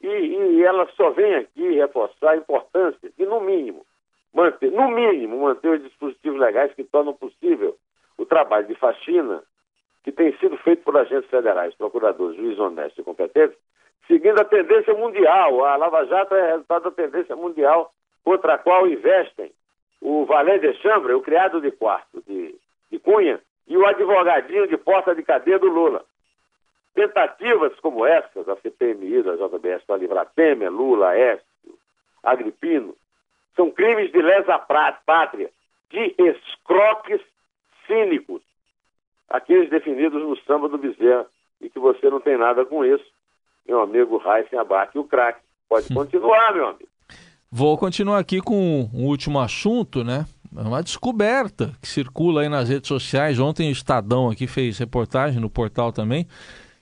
E, 0.00 0.06
e, 0.06 0.64
ela 0.64 0.88
só 0.96 1.10
vem 1.10 1.36
aqui 1.36 1.70
reforçar 1.76 2.32
a 2.32 2.36
importância 2.36 3.08
de, 3.16 3.24
no 3.24 3.40
mínimo, 3.40 3.86
manter, 4.34 4.70
no 4.72 4.90
mínimo, 4.90 5.40
manter 5.40 5.68
os 5.68 5.82
dispositivos 5.82 6.40
legais 6.40 6.74
que 6.74 6.82
tornam 6.82 7.14
possível 7.14 7.76
o 8.16 8.26
trabalho 8.26 8.66
de 8.66 8.74
faxina 8.74 9.42
que 10.02 10.10
tem 10.10 10.36
sido 10.38 10.56
feito 10.58 10.82
por 10.82 10.96
agentes 10.96 11.30
federais, 11.30 11.74
procuradores, 11.74 12.36
juízes 12.36 12.58
honestos 12.58 12.98
e 12.98 13.02
competentes, 13.02 13.58
seguindo 14.08 14.40
a 14.40 14.44
tendência 14.44 14.94
mundial. 14.94 15.64
A 15.64 15.76
Lava 15.76 16.04
Jato 16.06 16.34
é 16.34 16.50
resultado 16.52 16.84
da 16.84 16.90
tendência 16.90 17.36
mundial 17.36 17.92
contra 18.24 18.54
a 18.54 18.58
qual 18.58 18.88
investem 18.88 19.52
o 20.00 20.24
Valé 20.24 20.58
de 20.58 20.74
Chambre, 20.74 21.12
o 21.12 21.20
criado 21.20 21.60
de 21.60 21.70
quarto 21.70 22.22
de, 22.26 22.54
de 22.90 22.98
Cunha, 22.98 23.40
e 23.66 23.76
o 23.76 23.86
advogadinho 23.86 24.66
de 24.66 24.76
porta 24.76 25.14
de 25.14 25.22
cadeia 25.22 25.58
do 25.58 25.68
Lula. 25.68 26.04
Tentativas 26.94 27.78
como 27.80 28.06
essa 28.06 28.42
da 28.44 28.56
CPMI, 28.56 29.22
da 29.22 29.36
JBS 29.36 29.84
para 29.84 29.98
livrar 29.98 30.26
Temer, 30.34 30.70
Lula, 30.70 31.16
Écio, 31.16 31.44
Agripino, 32.22 32.94
são 33.54 33.70
crimes 33.70 34.10
de 34.10 34.22
lesa 34.22 34.58
pátria, 34.58 35.50
de 35.90 36.14
escroques 36.18 37.20
cínicos, 37.86 38.42
aqueles 39.28 39.68
definidos 39.68 40.22
no 40.22 40.36
samba 40.38 40.68
do 40.68 40.78
Bezerra, 40.78 41.26
e 41.60 41.68
que 41.68 41.78
você 41.78 42.08
não 42.08 42.20
tem 42.20 42.36
nada 42.36 42.64
com 42.64 42.84
isso, 42.84 43.04
meu 43.66 43.80
amigo 43.80 44.16
Raíssen 44.16 44.58
Abac, 44.58 44.96
o 44.98 45.04
craque. 45.04 45.40
Pode 45.68 45.88
continuar, 45.92 46.54
meu 46.54 46.68
amigo. 46.68 46.88
Vou 47.50 47.78
continuar 47.78 48.18
aqui 48.18 48.40
com 48.40 48.90
um 48.92 49.06
último 49.06 49.40
assunto, 49.40 50.04
né? 50.04 50.26
É 50.54 50.60
uma 50.60 50.82
descoberta 50.82 51.72
que 51.80 51.88
circula 51.88 52.42
aí 52.42 52.48
nas 52.48 52.68
redes 52.68 52.88
sociais. 52.88 53.38
Ontem 53.38 53.68
o 53.68 53.72
Estadão 53.72 54.30
aqui 54.30 54.46
fez 54.46 54.78
reportagem 54.78 55.40
no 55.40 55.48
portal 55.48 55.90
também. 55.90 56.26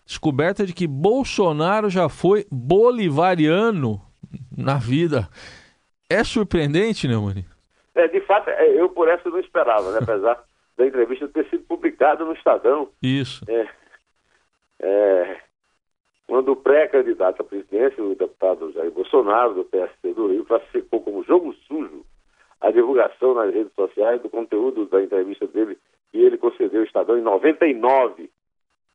Descoberta 0.05 0.67
de 0.67 0.73
que 0.73 0.87
Bolsonaro 0.87 1.89
já 1.89 2.09
foi 2.09 2.47
bolivariano 2.51 4.01
na 4.57 4.75
vida. 4.75 5.29
É 6.11 6.25
surpreendente, 6.25 7.07
Neumani? 7.07 7.45
É, 7.95 8.09
de 8.09 8.21
fato, 8.23 8.51
é, 8.51 8.81
eu 8.81 8.89
por 8.89 9.09
essa 9.09 9.29
não 9.29 9.39
esperava, 9.39 9.93
né? 9.93 9.99
apesar 10.03 10.43
da 10.77 10.87
entrevista 10.87 11.29
ter 11.29 11.49
sido 11.49 11.63
publicada 11.65 12.25
no 12.25 12.33
Estadão. 12.33 12.89
Isso. 13.03 13.45
É, 13.49 13.69
é, 14.81 15.41
quando 16.27 16.53
o 16.53 16.57
pré-candidato 16.57 17.43
à 17.43 17.45
presidência, 17.45 18.03
o 18.03 18.15
deputado 18.15 18.73
Jair 18.73 18.91
Bolsonaro, 18.91 19.55
do 19.55 19.65
PST 19.65 20.13
do 20.15 20.29
Rio, 20.29 20.45
classificou 20.45 21.01
como 21.01 21.23
jogo 21.23 21.53
sujo 21.69 22.05
a 22.61 22.71
divulgação 22.71 23.35
nas 23.35 23.55
redes 23.55 23.73
sociais 23.75 24.21
do 24.23 24.29
conteúdo 24.29 24.87
da 24.87 25.03
entrevista 25.03 25.47
dele 25.47 25.79
que 26.11 26.19
ele 26.19 26.39
concedeu 26.39 26.81
ao 26.81 26.87
Estadão 26.87 27.19
em 27.19 27.23
99, 27.23 28.31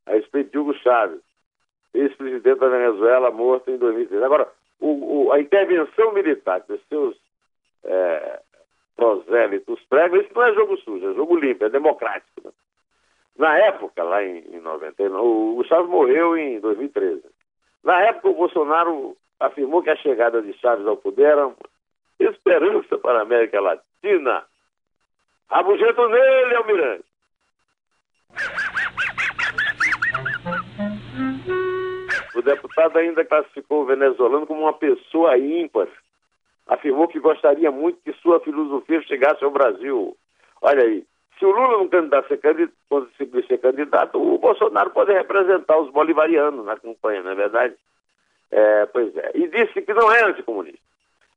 a 0.05 0.11
respeito 0.11 0.51
de 0.51 0.57
Hugo 0.57 0.73
Chávez, 0.75 1.21
ex-presidente 1.93 2.59
da 2.59 2.67
Venezuela, 2.67 3.31
morto 3.31 3.69
em 3.69 3.77
2013. 3.77 4.23
Agora, 4.23 4.47
o, 4.79 5.27
o, 5.27 5.31
a 5.31 5.39
intervenção 5.39 6.13
militar 6.13 6.61
dos 6.67 6.81
seus 6.87 7.15
é, 7.83 8.39
prosélitos 8.95 9.79
pregam, 9.89 10.21
isso 10.21 10.33
não 10.33 10.43
é 10.43 10.53
jogo 10.53 10.77
sujo, 10.77 11.11
é 11.11 11.13
jogo 11.13 11.35
limpo, 11.37 11.65
é 11.65 11.69
democrático. 11.69 12.41
Né? 12.43 12.51
Na 13.37 13.57
época, 13.57 14.03
lá 14.03 14.23
em, 14.23 14.39
em 14.55 14.59
99, 14.59 15.27
o, 15.59 15.63
Chaves 15.63 15.89
morreu 15.89 16.37
em 16.37 16.59
2013. 16.59 17.23
Na 17.83 18.01
época, 18.01 18.29
o 18.29 18.35
Bolsonaro 18.35 19.17
afirmou 19.39 19.81
que 19.81 19.89
a 19.89 19.95
chegada 19.95 20.41
de 20.41 20.53
Chaves 20.53 20.85
ao 20.85 20.97
poder 20.97 21.23
era 21.23 21.51
esperança 22.19 22.97
para 22.97 23.19
a 23.19 23.21
América 23.23 23.59
Latina. 23.59 24.43
Rabugento 25.49 26.07
nele, 26.07 26.55
Almirante! 26.55 27.05
O 32.35 32.41
deputado 32.41 32.97
ainda 32.97 33.25
classificou 33.25 33.81
o 33.81 33.85
venezuelano 33.85 34.47
como 34.47 34.61
uma 34.61 34.73
pessoa 34.73 35.37
ímpar. 35.37 35.87
Afirmou 36.67 37.07
que 37.07 37.19
gostaria 37.19 37.69
muito 37.71 38.01
que 38.03 38.13
sua 38.13 38.39
filosofia 38.39 39.01
chegasse 39.03 39.43
ao 39.43 39.51
Brasil. 39.51 40.15
Olha 40.61 40.83
aí, 40.83 41.05
se 41.41 41.45
o 41.45 41.51
Lula 41.51 41.79
não 41.79 41.87
candidato 41.87 42.37
candidato, 42.37 42.77
conseguir 42.87 43.47
ser 43.47 43.57
candidato, 43.57 44.21
o 44.21 44.37
Bolsonaro 44.37 44.91
pode 44.91 45.11
representar 45.11 45.79
os 45.79 45.89
bolivarianos 45.89 46.63
na 46.63 46.77
campanha, 46.77 47.23
não 47.23 47.31
é 47.31 47.35
verdade? 47.35 47.73
É, 48.51 48.85
pois 48.85 49.15
é. 49.17 49.31
E 49.33 49.47
disse 49.47 49.81
que 49.81 49.91
não 49.91 50.11
é 50.11 50.23
anticomunista. 50.23 50.79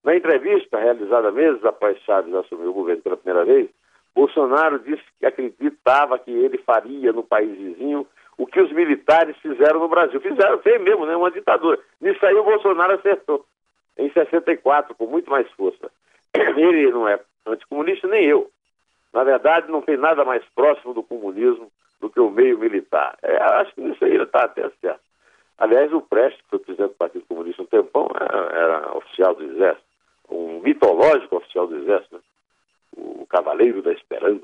Na 0.04 0.14
entrevista 0.14 0.78
realizada 0.78 1.32
meses 1.32 1.64
após 1.64 1.98
Chaves 2.00 2.34
assumir 2.34 2.66
o 2.66 2.74
governo 2.74 3.00
pela 3.00 3.16
primeira 3.16 3.46
vez, 3.46 3.70
Bolsonaro 4.14 4.78
disse 4.80 5.02
que 5.18 5.24
acreditava 5.24 6.18
que 6.18 6.30
ele 6.30 6.58
faria 6.58 7.10
no 7.10 7.22
país 7.22 7.56
vizinho 7.56 8.06
o 8.36 8.46
que 8.46 8.60
os 8.60 8.70
militares 8.72 9.34
fizeram 9.38 9.80
no 9.80 9.88
Brasil. 9.88 10.20
Fizeram, 10.20 10.58
fez 10.58 10.82
mesmo, 10.82 11.06
né? 11.06 11.16
Uma 11.16 11.30
ditadura. 11.30 11.78
Nisso 11.98 12.24
aí 12.26 12.34
o 12.34 12.44
Bolsonaro 12.44 12.92
acertou. 12.92 13.46
Em 13.96 14.10
64, 14.12 14.94
com 14.94 15.06
muito 15.06 15.30
mais 15.30 15.50
força. 15.52 15.90
Ele 16.34 16.90
não 16.90 17.08
é 17.08 17.18
anticomunista, 17.46 18.06
nem 18.06 18.26
eu. 18.26 18.50
Na 19.14 19.22
verdade, 19.22 19.70
não 19.70 19.80
tem 19.80 19.96
nada 19.96 20.24
mais 20.24 20.44
próximo 20.56 20.92
do 20.92 21.02
comunismo 21.04 21.70
do 22.00 22.10
que 22.10 22.18
o 22.18 22.30
meio 22.30 22.58
militar. 22.58 23.16
É, 23.22 23.36
acho 23.36 23.72
que 23.72 23.80
nisso 23.80 24.04
aí 24.04 24.16
está 24.16 24.44
até 24.44 24.68
certo. 24.80 25.00
Aliás, 25.56 25.92
o 25.92 26.00
Prestes, 26.00 26.42
que 26.42 26.50
foi 26.50 26.58
presidente 26.58 26.90
do 26.90 26.96
Partido 26.96 27.24
Comunista 27.26 27.62
um 27.62 27.66
tempão, 27.66 28.08
era, 28.12 28.38
era 28.58 28.96
oficial 28.96 29.36
do 29.36 29.44
Exército, 29.44 29.86
um 30.28 30.60
mitológico 30.60 31.36
oficial 31.36 31.68
do 31.68 31.76
Exército, 31.76 32.16
né? 32.16 32.22
o 32.96 33.24
Cavaleiro 33.26 33.82
da 33.82 33.92
Esperança. 33.92 34.42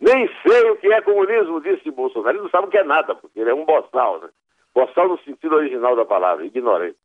Nem 0.00 0.28
sei 0.44 0.70
o 0.70 0.76
que 0.78 0.92
é 0.92 1.00
comunismo, 1.00 1.60
disse 1.60 1.88
Bolsonaro. 1.92 2.36
Ele 2.36 2.42
não 2.42 2.50
sabe 2.50 2.66
o 2.66 2.70
que 2.70 2.78
é 2.78 2.82
nada, 2.82 3.14
porque 3.14 3.38
ele 3.38 3.50
é 3.50 3.54
um 3.54 3.64
boçal, 3.64 4.20
né? 4.20 4.30
Boçal 4.74 5.06
no 5.06 5.18
sentido 5.20 5.54
original 5.54 5.94
da 5.94 6.04
palavra, 6.04 6.44
ignorante. 6.44 6.98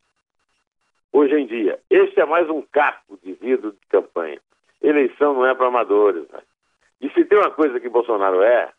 Hoje 1.14 1.36
em 1.36 1.46
dia, 1.46 1.80
este 1.92 2.20
é 2.20 2.26
mais 2.26 2.50
um 2.50 2.64
caco 2.64 3.20
de 3.22 3.34
vidro 3.34 3.72
de 3.72 3.88
campanha. 3.88 4.42
Eleição 4.82 5.36
não 5.36 5.46
é 5.46 5.54
para 5.54 5.68
amadores, 5.68 6.28
né? 6.30 6.40
E 7.02 7.10
se 7.10 7.26
tem 7.26 7.38
uma 7.38 7.52
coisa 7.52 7.80
que 7.80 7.90
Bolsonaro 7.90 8.42
é, 8.42 8.72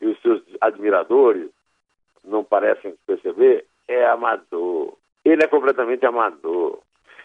e 0.00 0.06
os 0.06 0.20
seus 0.20 0.42
admiradores 0.60 1.48
não 2.24 2.42
parecem 2.44 2.94
perceber, 3.06 3.64
é 3.86 4.04
amador. 4.06 4.96
Ele 5.24 5.42
é 5.42 5.46
completamente 5.46 6.04
amador. 6.04 6.80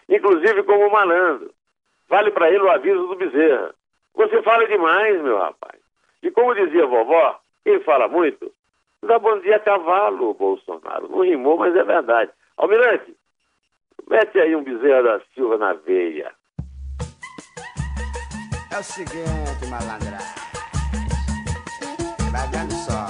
Inclusive 0.08 0.62
como 0.62 0.90
malandro. 0.90 1.50
Vale 2.08 2.30
para 2.30 2.48
ele 2.50 2.62
o 2.62 2.70
aviso 2.70 3.06
do 3.06 3.16
Bezerra. 3.16 3.74
Você 4.14 4.42
fala 4.42 4.66
demais, 4.66 5.20
meu 5.22 5.38
rapaz. 5.38 5.80
E 6.22 6.30
como 6.30 6.54
dizia 6.54 6.84
a 6.84 6.86
vovó, 6.86 7.40
quem 7.64 7.80
fala 7.80 8.08
muito, 8.08 8.52
dá 9.02 9.18
bom 9.18 9.38
dia 9.40 9.56
a 9.56 9.60
cavalo, 9.60 10.34
Bolsonaro. 10.34 11.08
Não 11.08 11.20
rimou, 11.20 11.58
mas 11.58 11.74
é 11.76 11.84
verdade. 11.84 12.32
Almirante, 12.56 13.14
mete 14.08 14.40
aí 14.40 14.56
um 14.56 14.64
Bezerra 14.64 15.02
da 15.02 15.20
Silva 15.34 15.58
na 15.58 15.74
veia. 15.74 16.32
É 18.70 18.78
o 18.78 18.82
seguinte, 18.82 19.66
malandra. 19.68 20.18
Vai 22.30 22.48
dando 22.48 22.74
só. 22.84 23.08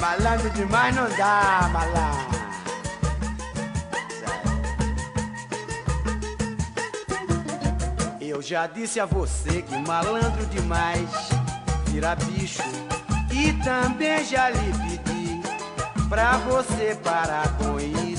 Malandro 0.00 0.50
demais 0.50 0.94
não 0.94 1.08
dá, 1.16 1.68
malandro. 1.72 2.32
Eu 8.20 8.40
já 8.40 8.66
disse 8.66 9.00
a 9.00 9.04
você 9.04 9.62
que 9.62 9.76
malandro 9.78 10.46
demais 10.46 11.08
vira 11.86 12.14
bicho. 12.14 12.62
E 13.30 13.52
também 13.64 14.24
já 14.24 14.50
lhe 14.50 14.72
pedi 14.72 15.40
pra 16.08 16.38
você 16.38 16.94
parar 17.02 17.48
com 17.58 17.78
isso. 17.80 18.11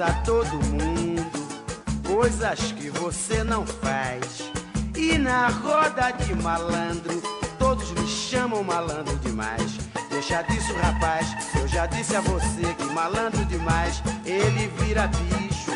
A 0.00 0.12
todo 0.24 0.48
mundo 0.66 1.40
coisas 2.06 2.72
que 2.72 2.90
você 2.90 3.44
não 3.44 3.66
faz. 3.66 4.50
E 4.96 5.16
na 5.18 5.48
roda 5.48 6.10
de 6.10 6.34
malandro, 6.34 7.22
todos 7.58 7.90
me 7.92 8.06
chamam 8.06 8.64
malandro 8.64 9.14
demais. 9.16 9.78
Deixa 10.10 10.42
disso, 10.42 10.74
rapaz. 10.74 11.26
Eu 11.60 11.68
já 11.68 11.86
disse 11.86 12.16
a 12.16 12.20
você 12.20 12.74
que 12.74 12.84
malandro 12.92 13.44
demais, 13.44 14.02
ele 14.26 14.68
vira 14.78 15.06
bicho. 15.06 15.70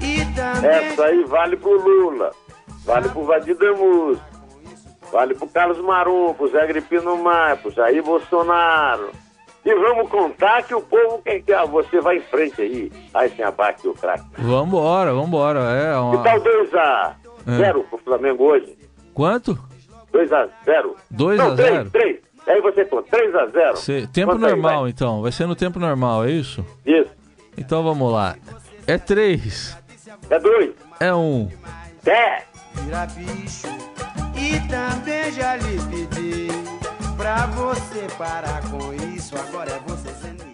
E 0.00 0.24
também. 0.34 0.70
Essa 0.70 1.04
aí 1.04 1.24
vale 1.24 1.56
pro 1.56 1.80
Lula, 1.80 2.32
vale 2.84 3.08
pro 3.10 3.24
Vadir 3.24 3.56
Damus, 3.56 4.18
vale 5.12 5.34
pro 5.34 5.46
Carlos 5.48 5.78
Marum, 5.78 6.34
pro 6.34 6.48
Zé 6.48 6.66
Gripino 6.66 7.16
Maia, 7.16 7.56
pro 7.56 7.70
Jair 7.70 8.02
Bolsonaro. 8.02 9.10
E 9.64 9.74
vamos 9.74 10.08
contar 10.08 10.62
que 10.62 10.74
o 10.74 10.80
povo 10.80 11.20
quer 11.22 11.40
que 11.42 11.52
ah, 11.52 11.64
você 11.66 12.00
vai 12.00 12.16
em 12.16 12.22
frente 12.22 12.60
aí. 12.62 12.90
Aí 13.12 13.28
sem 13.30 13.44
abaque 13.44 13.86
o 13.86 13.94
craque. 13.94 14.24
Vambora, 14.38 15.12
vambora. 15.12 15.60
É 15.60 15.92
Que 15.92 15.98
uma... 16.16 16.22
tal 16.22 16.40
2x0 16.40 17.14
É. 17.46 17.72
pro 17.72 17.98
Flamengo 17.98 18.44
hoje? 18.44 18.76
Quanto? 19.12 19.58
2x0. 20.12 20.94
2 21.10 21.40
a 21.40 21.44
Não, 21.44 21.56
0? 21.56 21.90
3, 21.90 21.90
3. 21.90 22.18
Aí 22.46 22.60
você 22.62 22.84
conta, 22.86 23.16
3x0. 23.16 23.76
Cê- 23.76 24.06
Tempo 24.12 24.34
normal, 24.36 24.88
então. 24.88 25.20
Vai 25.22 25.30
ser 25.30 25.46
no 25.46 25.54
tempo 25.54 25.78
normal, 25.78 26.24
é 26.24 26.30
isso? 26.30 26.64
Isso. 26.86 27.10
Então 27.56 27.82
vamos 27.82 28.10
lá. 28.10 28.36
É 28.86 28.96
3. 28.96 29.76
É 30.30 30.38
2. 30.38 30.70
É 31.00 31.12
1. 31.14 31.48
É. 32.06 32.42
vira 32.74 33.06
bicho. 33.14 33.66
E 34.34 34.58
também 34.68 35.30
já 35.32 35.56
lhe 35.56 35.78
pedi 36.08 36.48
pra 37.20 37.44
você 37.48 38.06
parar 38.16 38.62
com 38.70 38.94
isso. 38.94 39.36
Agora 39.36 39.70
é 39.70 39.78
você 39.80 40.08
sendo 40.14 40.49